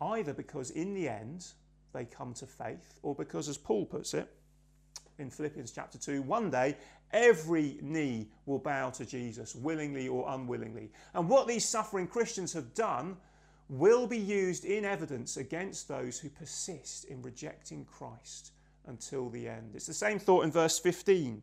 Either 0.00 0.32
because 0.32 0.70
in 0.70 0.94
the 0.94 1.08
end 1.08 1.46
they 1.92 2.04
come 2.04 2.34
to 2.34 2.46
faith, 2.46 2.98
or 3.02 3.14
because, 3.14 3.48
as 3.48 3.58
Paul 3.58 3.84
puts 3.84 4.14
it 4.14 4.28
in 5.18 5.30
Philippians 5.30 5.72
chapter 5.72 5.98
2, 5.98 6.22
one 6.22 6.50
day 6.50 6.76
every 7.12 7.78
knee 7.82 8.28
will 8.46 8.58
bow 8.58 8.90
to 8.90 9.04
Jesus, 9.04 9.54
willingly 9.54 10.06
or 10.06 10.26
unwillingly. 10.28 10.90
And 11.14 11.28
what 11.28 11.48
these 11.48 11.68
suffering 11.68 12.06
Christians 12.06 12.52
have 12.52 12.74
done 12.74 13.16
will 13.70 14.06
be 14.06 14.18
used 14.18 14.64
in 14.64 14.84
evidence 14.84 15.36
against 15.36 15.86
those 15.86 16.18
who 16.18 16.28
persist 16.28 17.04
in 17.04 17.22
rejecting 17.22 17.84
Christ 17.84 18.52
until 18.86 19.30
the 19.30 19.48
end. 19.48 19.72
It's 19.74 19.86
the 19.86 19.94
same 19.94 20.18
thought 20.18 20.44
in 20.44 20.50
verse 20.50 20.78
15 20.78 21.40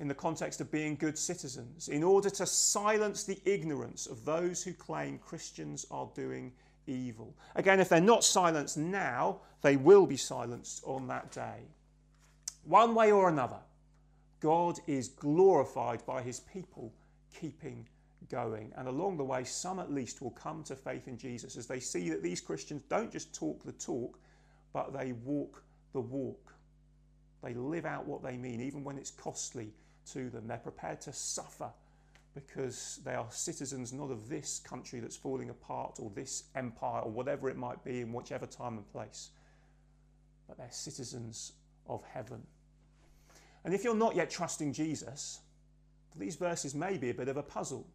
in 0.00 0.08
the 0.08 0.14
context 0.14 0.60
of 0.60 0.70
being 0.70 0.94
good 0.96 1.16
citizens, 1.16 1.88
in 1.88 2.02
order 2.02 2.28
to 2.28 2.46
silence 2.46 3.24
the 3.24 3.40
ignorance 3.44 4.06
of 4.06 4.24
those 4.24 4.62
who 4.62 4.72
claim 4.72 5.18
Christians 5.18 5.86
are 5.90 6.08
doing 6.14 6.52
evil. 6.86 7.34
Again, 7.54 7.80
if 7.80 7.88
they're 7.88 8.00
not 8.00 8.24
silenced 8.24 8.76
now, 8.76 9.40
they 9.62 9.76
will 9.76 10.06
be 10.06 10.16
silenced 10.16 10.82
on 10.84 11.06
that 11.08 11.32
day. 11.32 11.60
One 12.64 12.94
way 12.94 13.12
or 13.12 13.28
another, 13.28 13.60
God 14.40 14.78
is 14.86 15.08
glorified 15.08 16.04
by 16.04 16.22
his 16.22 16.40
people 16.40 16.92
keeping 17.40 17.86
going. 18.28 18.72
And 18.76 18.88
along 18.88 19.16
the 19.16 19.24
way, 19.24 19.44
some 19.44 19.78
at 19.78 19.92
least 19.92 20.22
will 20.22 20.30
come 20.30 20.62
to 20.64 20.76
faith 20.76 21.08
in 21.08 21.18
Jesus 21.18 21.56
as 21.56 21.66
they 21.66 21.80
see 21.80 22.08
that 22.10 22.22
these 22.22 22.40
Christians 22.40 22.82
don't 22.88 23.12
just 23.12 23.34
talk 23.34 23.64
the 23.64 23.72
talk, 23.72 24.18
but 24.72 24.92
they 24.92 25.12
walk 25.12 25.62
the 25.92 26.00
walk. 26.00 26.54
They 27.42 27.54
live 27.54 27.86
out 27.86 28.06
what 28.06 28.22
they 28.22 28.36
mean, 28.36 28.60
even 28.60 28.84
when 28.84 28.98
it's 28.98 29.10
costly 29.10 29.72
to 30.12 30.30
them. 30.30 30.46
They're 30.46 30.58
prepared 30.58 31.00
to 31.02 31.12
suffer 31.12 31.70
because 32.34 33.00
they 33.04 33.14
are 33.14 33.26
citizens 33.30 33.92
not 33.92 34.10
of 34.10 34.28
this 34.28 34.58
country 34.58 35.00
that's 35.00 35.16
falling 35.16 35.48
apart 35.48 35.98
or 35.98 36.10
this 36.14 36.44
empire 36.54 37.00
or 37.00 37.10
whatever 37.10 37.48
it 37.48 37.56
might 37.56 37.82
be 37.82 38.02
in 38.02 38.12
whichever 38.12 38.44
time 38.44 38.76
and 38.76 38.92
place, 38.92 39.30
but 40.46 40.58
they're 40.58 40.70
citizens 40.70 41.52
of 41.88 42.04
heaven. 42.04 42.42
And 43.64 43.72
if 43.72 43.84
you're 43.84 43.94
not 43.94 44.14
yet 44.14 44.28
trusting 44.30 44.74
Jesus, 44.74 45.40
these 46.14 46.36
verses 46.36 46.74
may 46.74 46.98
be 46.98 47.10
a 47.10 47.14
bit 47.14 47.28
of 47.28 47.36
a 47.36 47.42
puzzle. 47.42 47.86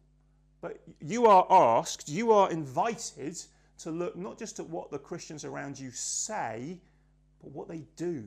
But 0.62 0.80
you 1.00 1.26
are 1.26 1.46
asked, 1.50 2.08
you 2.08 2.32
are 2.32 2.50
invited 2.50 3.36
to 3.80 3.90
look 3.90 4.16
not 4.16 4.38
just 4.38 4.60
at 4.60 4.66
what 4.66 4.90
the 4.90 4.98
Christians 4.98 5.44
around 5.44 5.78
you 5.78 5.90
say, 5.90 6.78
but 7.42 7.50
what 7.50 7.68
they 7.68 7.82
do 7.96 8.24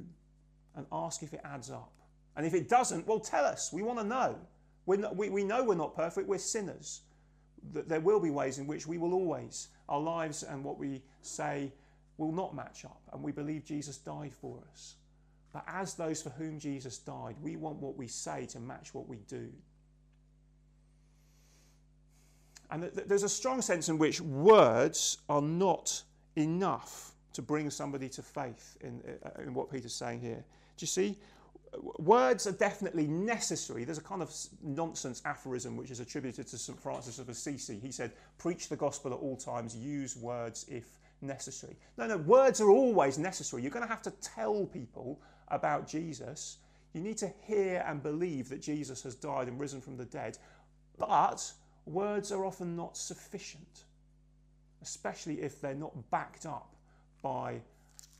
and 0.75 0.85
ask 0.91 1.23
if 1.23 1.33
it 1.33 1.39
adds 1.45 1.71
up. 1.71 1.93
And 2.35 2.45
if 2.45 2.53
it 2.53 2.67
doesn't, 2.67 3.07
well, 3.07 3.21
tell 3.21 3.45
us. 3.45 3.71
We 3.71 3.81
want 3.81 3.99
to 3.99 4.05
know. 4.05 4.35
Not, 4.85 5.15
we, 5.15 5.29
we 5.29 5.45
know 5.45 5.63
we're 5.63 5.75
not 5.75 5.95
perfect, 5.95 6.27
we're 6.27 6.37
sinners. 6.37 7.01
There 7.73 8.01
will 8.01 8.19
be 8.19 8.29
ways 8.29 8.59
in 8.59 8.67
which 8.67 8.85
we 8.85 8.97
will 8.97 9.13
always, 9.13 9.69
our 9.87 9.99
lives 9.99 10.43
and 10.43 10.63
what 10.63 10.77
we 10.77 11.01
say 11.21 11.71
will 12.17 12.33
not 12.33 12.53
match 12.53 12.83
up. 12.83 13.01
And 13.13 13.23
we 13.23 13.31
believe 13.31 13.63
Jesus 13.63 13.97
died 13.97 14.33
for 14.33 14.59
us. 14.71 14.95
But 15.53 15.63
as 15.67 15.93
those 15.93 16.21
for 16.21 16.31
whom 16.31 16.59
Jesus 16.59 16.97
died, 16.97 17.37
we 17.41 17.55
want 17.55 17.77
what 17.77 17.95
we 17.95 18.07
say 18.07 18.45
to 18.47 18.59
match 18.59 18.93
what 18.93 19.07
we 19.07 19.19
do. 19.29 19.49
And 22.71 22.83
there's 22.83 23.23
a 23.23 23.29
strong 23.29 23.61
sense 23.61 23.89
in 23.89 23.97
which 23.97 24.21
words 24.21 25.19
are 25.29 25.41
not 25.41 26.01
enough 26.35 27.13
to 27.33 27.41
bring 27.41 27.69
somebody 27.69 28.09
to 28.09 28.21
faith 28.21 28.77
in, 28.81 29.01
uh, 29.23 29.41
in 29.41 29.53
what 29.53 29.71
Peter's 29.71 29.93
saying 29.93 30.21
here. 30.21 30.43
Do 30.77 30.83
you 30.83 30.87
see? 30.87 31.17
words 31.99 32.47
are 32.47 32.51
definitely 32.51 33.07
necessary. 33.07 33.83
There's 33.83 33.97
a 33.97 34.03
kind 34.03 34.21
of 34.21 34.33
nonsense 34.63 35.21
aphorism 35.25 35.77
which 35.77 35.91
is 35.91 35.99
attributed 35.99 36.47
to 36.47 36.57
St. 36.57 36.79
Francis 36.79 37.19
of 37.19 37.29
Assisi. 37.29 37.79
He 37.79 37.91
said, 37.91 38.11
Preach 38.37 38.69
the 38.69 38.75
gospel 38.75 39.13
at 39.13 39.19
all 39.19 39.37
times, 39.37 39.75
use 39.75 40.15
words 40.15 40.65
if 40.69 40.85
necessary. 41.21 41.75
No, 41.97 42.07
no, 42.07 42.17
words 42.17 42.61
are 42.61 42.69
always 42.69 43.17
necessary. 43.17 43.61
You're 43.61 43.71
going 43.71 43.85
to 43.85 43.91
have 43.91 44.01
to 44.03 44.11
tell 44.11 44.65
people 44.65 45.19
about 45.49 45.87
Jesus. 45.87 46.57
You 46.93 47.01
need 47.01 47.17
to 47.17 47.31
hear 47.45 47.83
and 47.87 48.01
believe 48.01 48.49
that 48.49 48.61
Jesus 48.61 49.03
has 49.03 49.15
died 49.15 49.47
and 49.47 49.59
risen 49.59 49.81
from 49.81 49.97
the 49.97 50.05
dead. 50.05 50.37
But 50.97 51.51
words 51.85 52.31
are 52.31 52.45
often 52.45 52.75
not 52.75 52.97
sufficient, 52.97 53.83
especially 54.81 55.41
if 55.41 55.61
they're 55.61 55.73
not 55.75 56.09
backed 56.11 56.45
up 56.45 56.75
by 57.21 57.61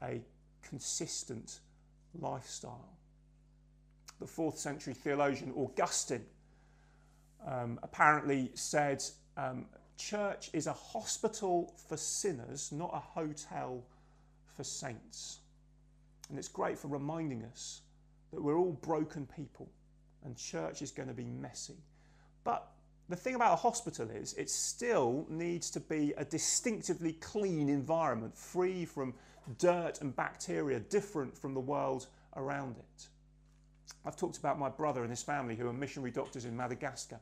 a 0.02 0.22
consistent 0.62 1.60
lifestyle 2.20 2.96
the 4.20 4.28
fourth 4.28 4.58
century 4.58 4.94
theologian 4.94 5.52
Augustine 5.56 6.26
um, 7.46 7.80
apparently 7.84 8.50
said 8.54 9.04
um, 9.38 9.66
church 9.98 10.50
is 10.54 10.68
a 10.68 10.74
hospital 10.74 11.74
for 11.88 11.98
sinners, 11.98 12.72
not 12.72 12.92
a 12.94 13.00
hotel 13.00 13.84
for 14.56 14.64
saints. 14.64 15.40
And 16.30 16.40
it's 16.40 16.48
great 16.48 16.78
for 16.78 16.88
reminding 16.88 17.44
us 17.44 17.82
that 18.32 18.42
we're 18.42 18.58
all 18.58 18.80
broken 18.82 19.28
people 19.36 19.70
and 20.24 20.36
church 20.36 20.82
is 20.82 20.92
going 20.92 21.08
to 21.08 21.14
be 21.14 21.26
messy. 21.26 21.78
But 22.44 22.68
the 23.08 23.16
thing 23.16 23.36
about 23.36 23.54
a 23.54 23.58
hospital 23.58 24.10
is 24.10 24.34
it 24.34 24.50
still 24.50 25.26
needs 25.30 25.70
to 25.72 25.80
be 25.80 26.14
a 26.18 26.26
distinctively 26.26 27.14
clean 27.14 27.70
environment, 27.70 28.36
free 28.36 28.84
from 28.84 29.14
dirt 29.60 30.02
and 30.02 30.16
bacteria, 30.16 30.80
different 30.80 31.38
from 31.38 31.54
the 31.54 31.60
world 31.60 32.08
around 32.36 32.78
it. 32.78 33.08
I've 34.04 34.16
talked 34.16 34.38
about 34.38 34.58
my 34.58 34.70
brother 34.70 35.02
and 35.02 35.12
his 35.12 35.22
family 35.22 35.56
who 35.56 35.68
are 35.68 35.74
missionary 35.74 36.12
doctors 36.12 36.46
in 36.46 36.58
Madagascar. 36.58 37.20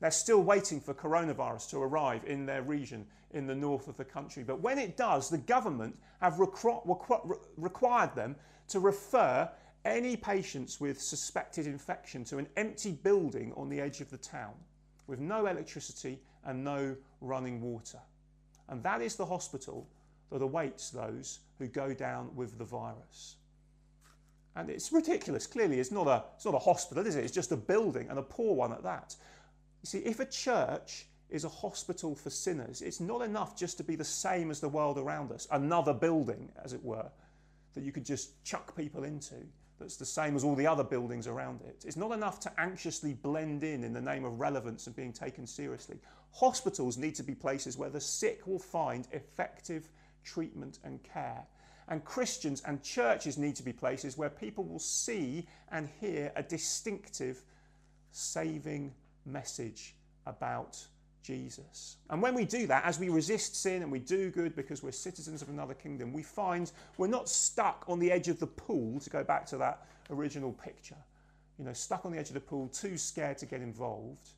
They're 0.00 0.10
still 0.10 0.42
waiting 0.42 0.80
for 0.80 0.94
coronavirus 0.94 1.70
to 1.70 1.78
arrive 1.78 2.24
in 2.24 2.46
their 2.46 2.62
region 2.62 3.06
in 3.32 3.46
the 3.46 3.54
north 3.54 3.88
of 3.88 3.96
the 3.96 4.04
country. 4.04 4.42
But 4.42 4.60
when 4.60 4.78
it 4.78 4.96
does, 4.96 5.28
the 5.28 5.38
government 5.38 5.96
have 6.20 6.34
requ- 6.34 6.86
requ- 6.86 7.38
required 7.56 8.14
them 8.14 8.36
to 8.68 8.80
refer 8.80 9.50
any 9.84 10.16
patients 10.16 10.80
with 10.80 11.00
suspected 11.00 11.66
infection 11.66 12.24
to 12.24 12.38
an 12.38 12.48
empty 12.56 12.92
building 12.92 13.52
on 13.56 13.68
the 13.68 13.80
edge 13.80 14.00
of 14.00 14.10
the 14.10 14.18
town 14.18 14.54
with 15.06 15.18
no 15.18 15.46
electricity 15.46 16.18
and 16.44 16.64
no 16.64 16.96
running 17.20 17.60
water. 17.60 17.98
And 18.68 18.82
that 18.82 19.00
is 19.00 19.16
the 19.16 19.26
hospital 19.26 19.86
that 20.30 20.42
awaits 20.42 20.90
those 20.90 21.40
who 21.58 21.68
go 21.68 21.94
down 21.94 22.34
with 22.34 22.58
the 22.58 22.64
virus. 22.64 23.36
And 24.56 24.70
it's 24.70 24.90
ridiculous, 24.90 25.46
clearly. 25.46 25.78
It's 25.78 25.92
not, 25.92 26.06
a, 26.06 26.24
it's 26.34 26.44
not 26.44 26.54
a 26.54 26.58
hospital, 26.58 27.06
is 27.06 27.14
it? 27.14 27.24
It's 27.24 27.34
just 27.34 27.52
a 27.52 27.56
building 27.56 28.08
and 28.08 28.18
a 28.18 28.22
poor 28.22 28.54
one 28.54 28.72
at 28.72 28.82
that. 28.82 29.14
You 29.82 29.86
see, 29.86 29.98
if 29.98 30.18
a 30.18 30.24
church 30.24 31.06
is 31.28 31.44
a 31.44 31.48
hospital 31.48 32.14
for 32.14 32.30
sinners, 32.30 32.82
it's 32.82 33.00
not 33.00 33.22
enough 33.22 33.56
just 33.56 33.76
to 33.76 33.84
be 33.84 33.96
the 33.96 34.04
same 34.04 34.50
as 34.50 34.60
the 34.60 34.68
world 34.68 34.98
around 34.98 35.30
us, 35.30 35.46
another 35.50 35.92
building, 35.92 36.50
as 36.64 36.72
it 36.72 36.82
were, 36.82 37.06
that 37.74 37.84
you 37.84 37.92
could 37.92 38.04
just 38.04 38.42
chuck 38.44 38.74
people 38.76 39.04
into 39.04 39.34
that's 39.78 39.96
the 39.96 40.06
same 40.06 40.36
as 40.36 40.44
all 40.44 40.54
the 40.54 40.66
other 40.66 40.84
buildings 40.84 41.26
around 41.26 41.60
it. 41.62 41.84
It's 41.86 41.96
not 41.96 42.12
enough 42.12 42.40
to 42.40 42.60
anxiously 42.60 43.12
blend 43.12 43.62
in 43.62 43.84
in 43.84 43.92
the 43.92 44.00
name 44.00 44.24
of 44.24 44.40
relevance 44.40 44.86
and 44.86 44.96
being 44.96 45.12
taken 45.12 45.46
seriously. 45.46 45.98
Hospitals 46.32 46.96
need 46.96 47.14
to 47.16 47.22
be 47.22 47.34
places 47.34 47.76
where 47.76 47.90
the 47.90 48.00
sick 48.00 48.46
will 48.46 48.58
find 48.58 49.06
effective 49.12 49.88
treatment 50.24 50.78
and 50.84 51.02
care. 51.02 51.46
And 51.88 52.04
Christians 52.04 52.62
and 52.66 52.82
churches 52.82 53.38
need 53.38 53.54
to 53.56 53.62
be 53.62 53.72
places 53.72 54.18
where 54.18 54.30
people 54.30 54.64
will 54.64 54.78
see 54.80 55.46
and 55.70 55.88
hear 56.00 56.32
a 56.34 56.42
distinctive 56.42 57.42
saving 58.10 58.92
message 59.24 59.94
about 60.26 60.84
Jesus. 61.26 61.96
And 62.08 62.22
when 62.22 62.34
we 62.34 62.44
do 62.44 62.68
that, 62.68 62.84
as 62.84 63.00
we 63.00 63.08
resist 63.08 63.60
sin 63.60 63.82
and 63.82 63.90
we 63.90 63.98
do 63.98 64.30
good 64.30 64.54
because 64.54 64.82
we're 64.82 64.92
citizens 64.92 65.42
of 65.42 65.48
another 65.48 65.74
kingdom, 65.74 66.12
we 66.12 66.22
find 66.22 66.70
we're 66.98 67.08
not 67.08 67.28
stuck 67.28 67.84
on 67.88 67.98
the 67.98 68.12
edge 68.12 68.28
of 68.28 68.38
the 68.38 68.46
pool, 68.46 69.00
to 69.00 69.10
go 69.10 69.24
back 69.24 69.44
to 69.46 69.58
that 69.58 69.86
original 70.10 70.52
picture. 70.52 70.96
You 71.58 71.64
know, 71.64 71.72
stuck 71.72 72.06
on 72.06 72.12
the 72.12 72.18
edge 72.18 72.28
of 72.28 72.34
the 72.34 72.40
pool, 72.40 72.68
too 72.68 72.96
scared 72.96 73.38
to 73.38 73.46
get 73.46 73.60
involved. 73.60 74.28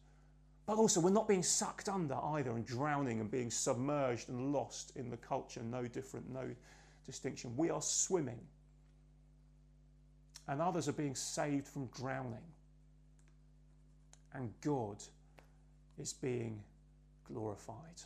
But 0.64 0.78
also, 0.78 1.00
we're 1.00 1.10
not 1.10 1.28
being 1.28 1.42
sucked 1.42 1.90
under 1.90 2.16
either 2.16 2.52
and 2.52 2.64
drowning 2.64 3.20
and 3.20 3.30
being 3.30 3.50
submerged 3.50 4.30
and 4.30 4.52
lost 4.52 4.92
in 4.96 5.10
the 5.10 5.16
culture, 5.18 5.62
no 5.62 5.86
different, 5.86 6.30
no 6.30 6.48
distinction. 7.04 7.54
We 7.56 7.68
are 7.68 7.82
swimming. 7.82 8.40
And 10.46 10.62
others 10.62 10.88
are 10.88 10.92
being 10.92 11.14
saved 11.14 11.68
from 11.68 11.86
drowning. 11.88 12.38
And 14.32 14.52
God 14.62 15.02
is 15.98 16.12
being 16.14 16.62
glorified. 17.32 18.02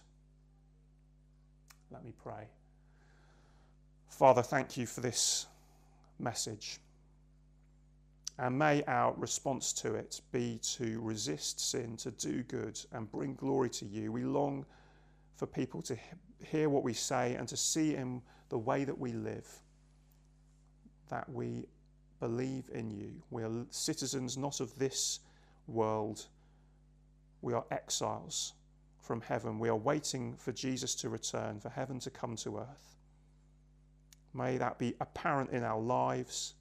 Let 1.91 2.05
me 2.05 2.13
pray. 2.23 2.49
Father, 4.09 4.43
thank 4.43 4.77
you 4.77 4.87
for 4.87 5.01
this 5.01 5.47
message. 6.19 6.79
And 8.39 8.59
may 8.59 8.83
our 8.85 9.15
response 9.17 9.73
to 9.75 9.95
it 9.95 10.21
be 10.33 10.59
to 10.77 11.01
resist 11.01 11.61
sin, 11.61 11.97
to 11.99 12.11
do 12.11 12.43
good, 12.45 12.81
and 12.93 13.11
bring 13.11 13.35
glory 13.35 13.71
to 13.71 13.85
you. 13.85 14.11
We 14.11 14.25
long 14.25 14.65
for 15.37 15.47
people 15.47 15.83
to 15.83 15.97
hear 16.43 16.69
what 16.69 16.83
we 16.83 16.93
say 16.93 17.35
and 17.35 17.47
to 17.49 17.57
see 17.57 17.95
in 17.95 18.23
the 18.49 18.59
way 18.59 18.85
that 18.85 18.99
we 18.99 19.13
live 19.13 19.47
that 21.13 21.29
we 21.29 21.67
believe 22.21 22.65
in 22.73 22.91
you. 22.91 23.13
We 23.31 23.43
are 23.43 23.51
citizens 23.69 24.39
not 24.39 24.61
of 24.61 24.77
this 24.79 25.21
world, 25.67 26.27
we 27.43 27.53
are 27.53 27.65
exiles 27.71 28.55
from 29.03 29.21
heaven. 29.21 29.59
We 29.59 29.69
are 29.69 29.77
waiting 29.77 30.37
for 30.37 30.53
Jesus 30.53 30.95
to 30.97 31.09
return, 31.09 31.61
for 31.61 31.69
heaven 31.69 31.99
to 32.01 32.11
come 32.11 32.37
to 32.37 32.59
earth. 32.59 32.97
May 34.33 34.57
that 34.57 34.79
be 34.79 34.95
apparent 35.01 35.51
in 35.51 35.63
our 35.63 35.81
lives. 35.81 36.55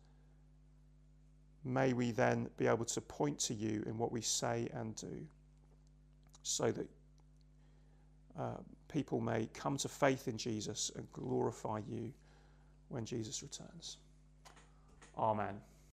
May 1.63 1.93
we 1.93 2.12
then 2.12 2.49
be 2.58 2.67
able 2.67 2.86
to 2.86 2.99
point 2.99 3.39
to 3.39 3.54
you 3.54 3.84
in 3.86 3.97
what 3.97 4.12
we 4.12 4.21
say 4.21 4.67
and 4.73 4.95
do 4.95 5.25
so 6.43 6.71
that 6.71 6.88
uh, 8.38 8.58
people 8.88 9.21
may 9.21 9.47
come 9.54 9.77
to 9.77 9.88
faith 9.88 10.27
in 10.27 10.38
Jesus 10.38 10.91
and 10.95 11.08
glorify 11.13 11.80
you 11.88 12.12
when 12.89 13.06
Jesus 13.06 13.43
returns. 13.43 13.97
Amen. 15.17 15.62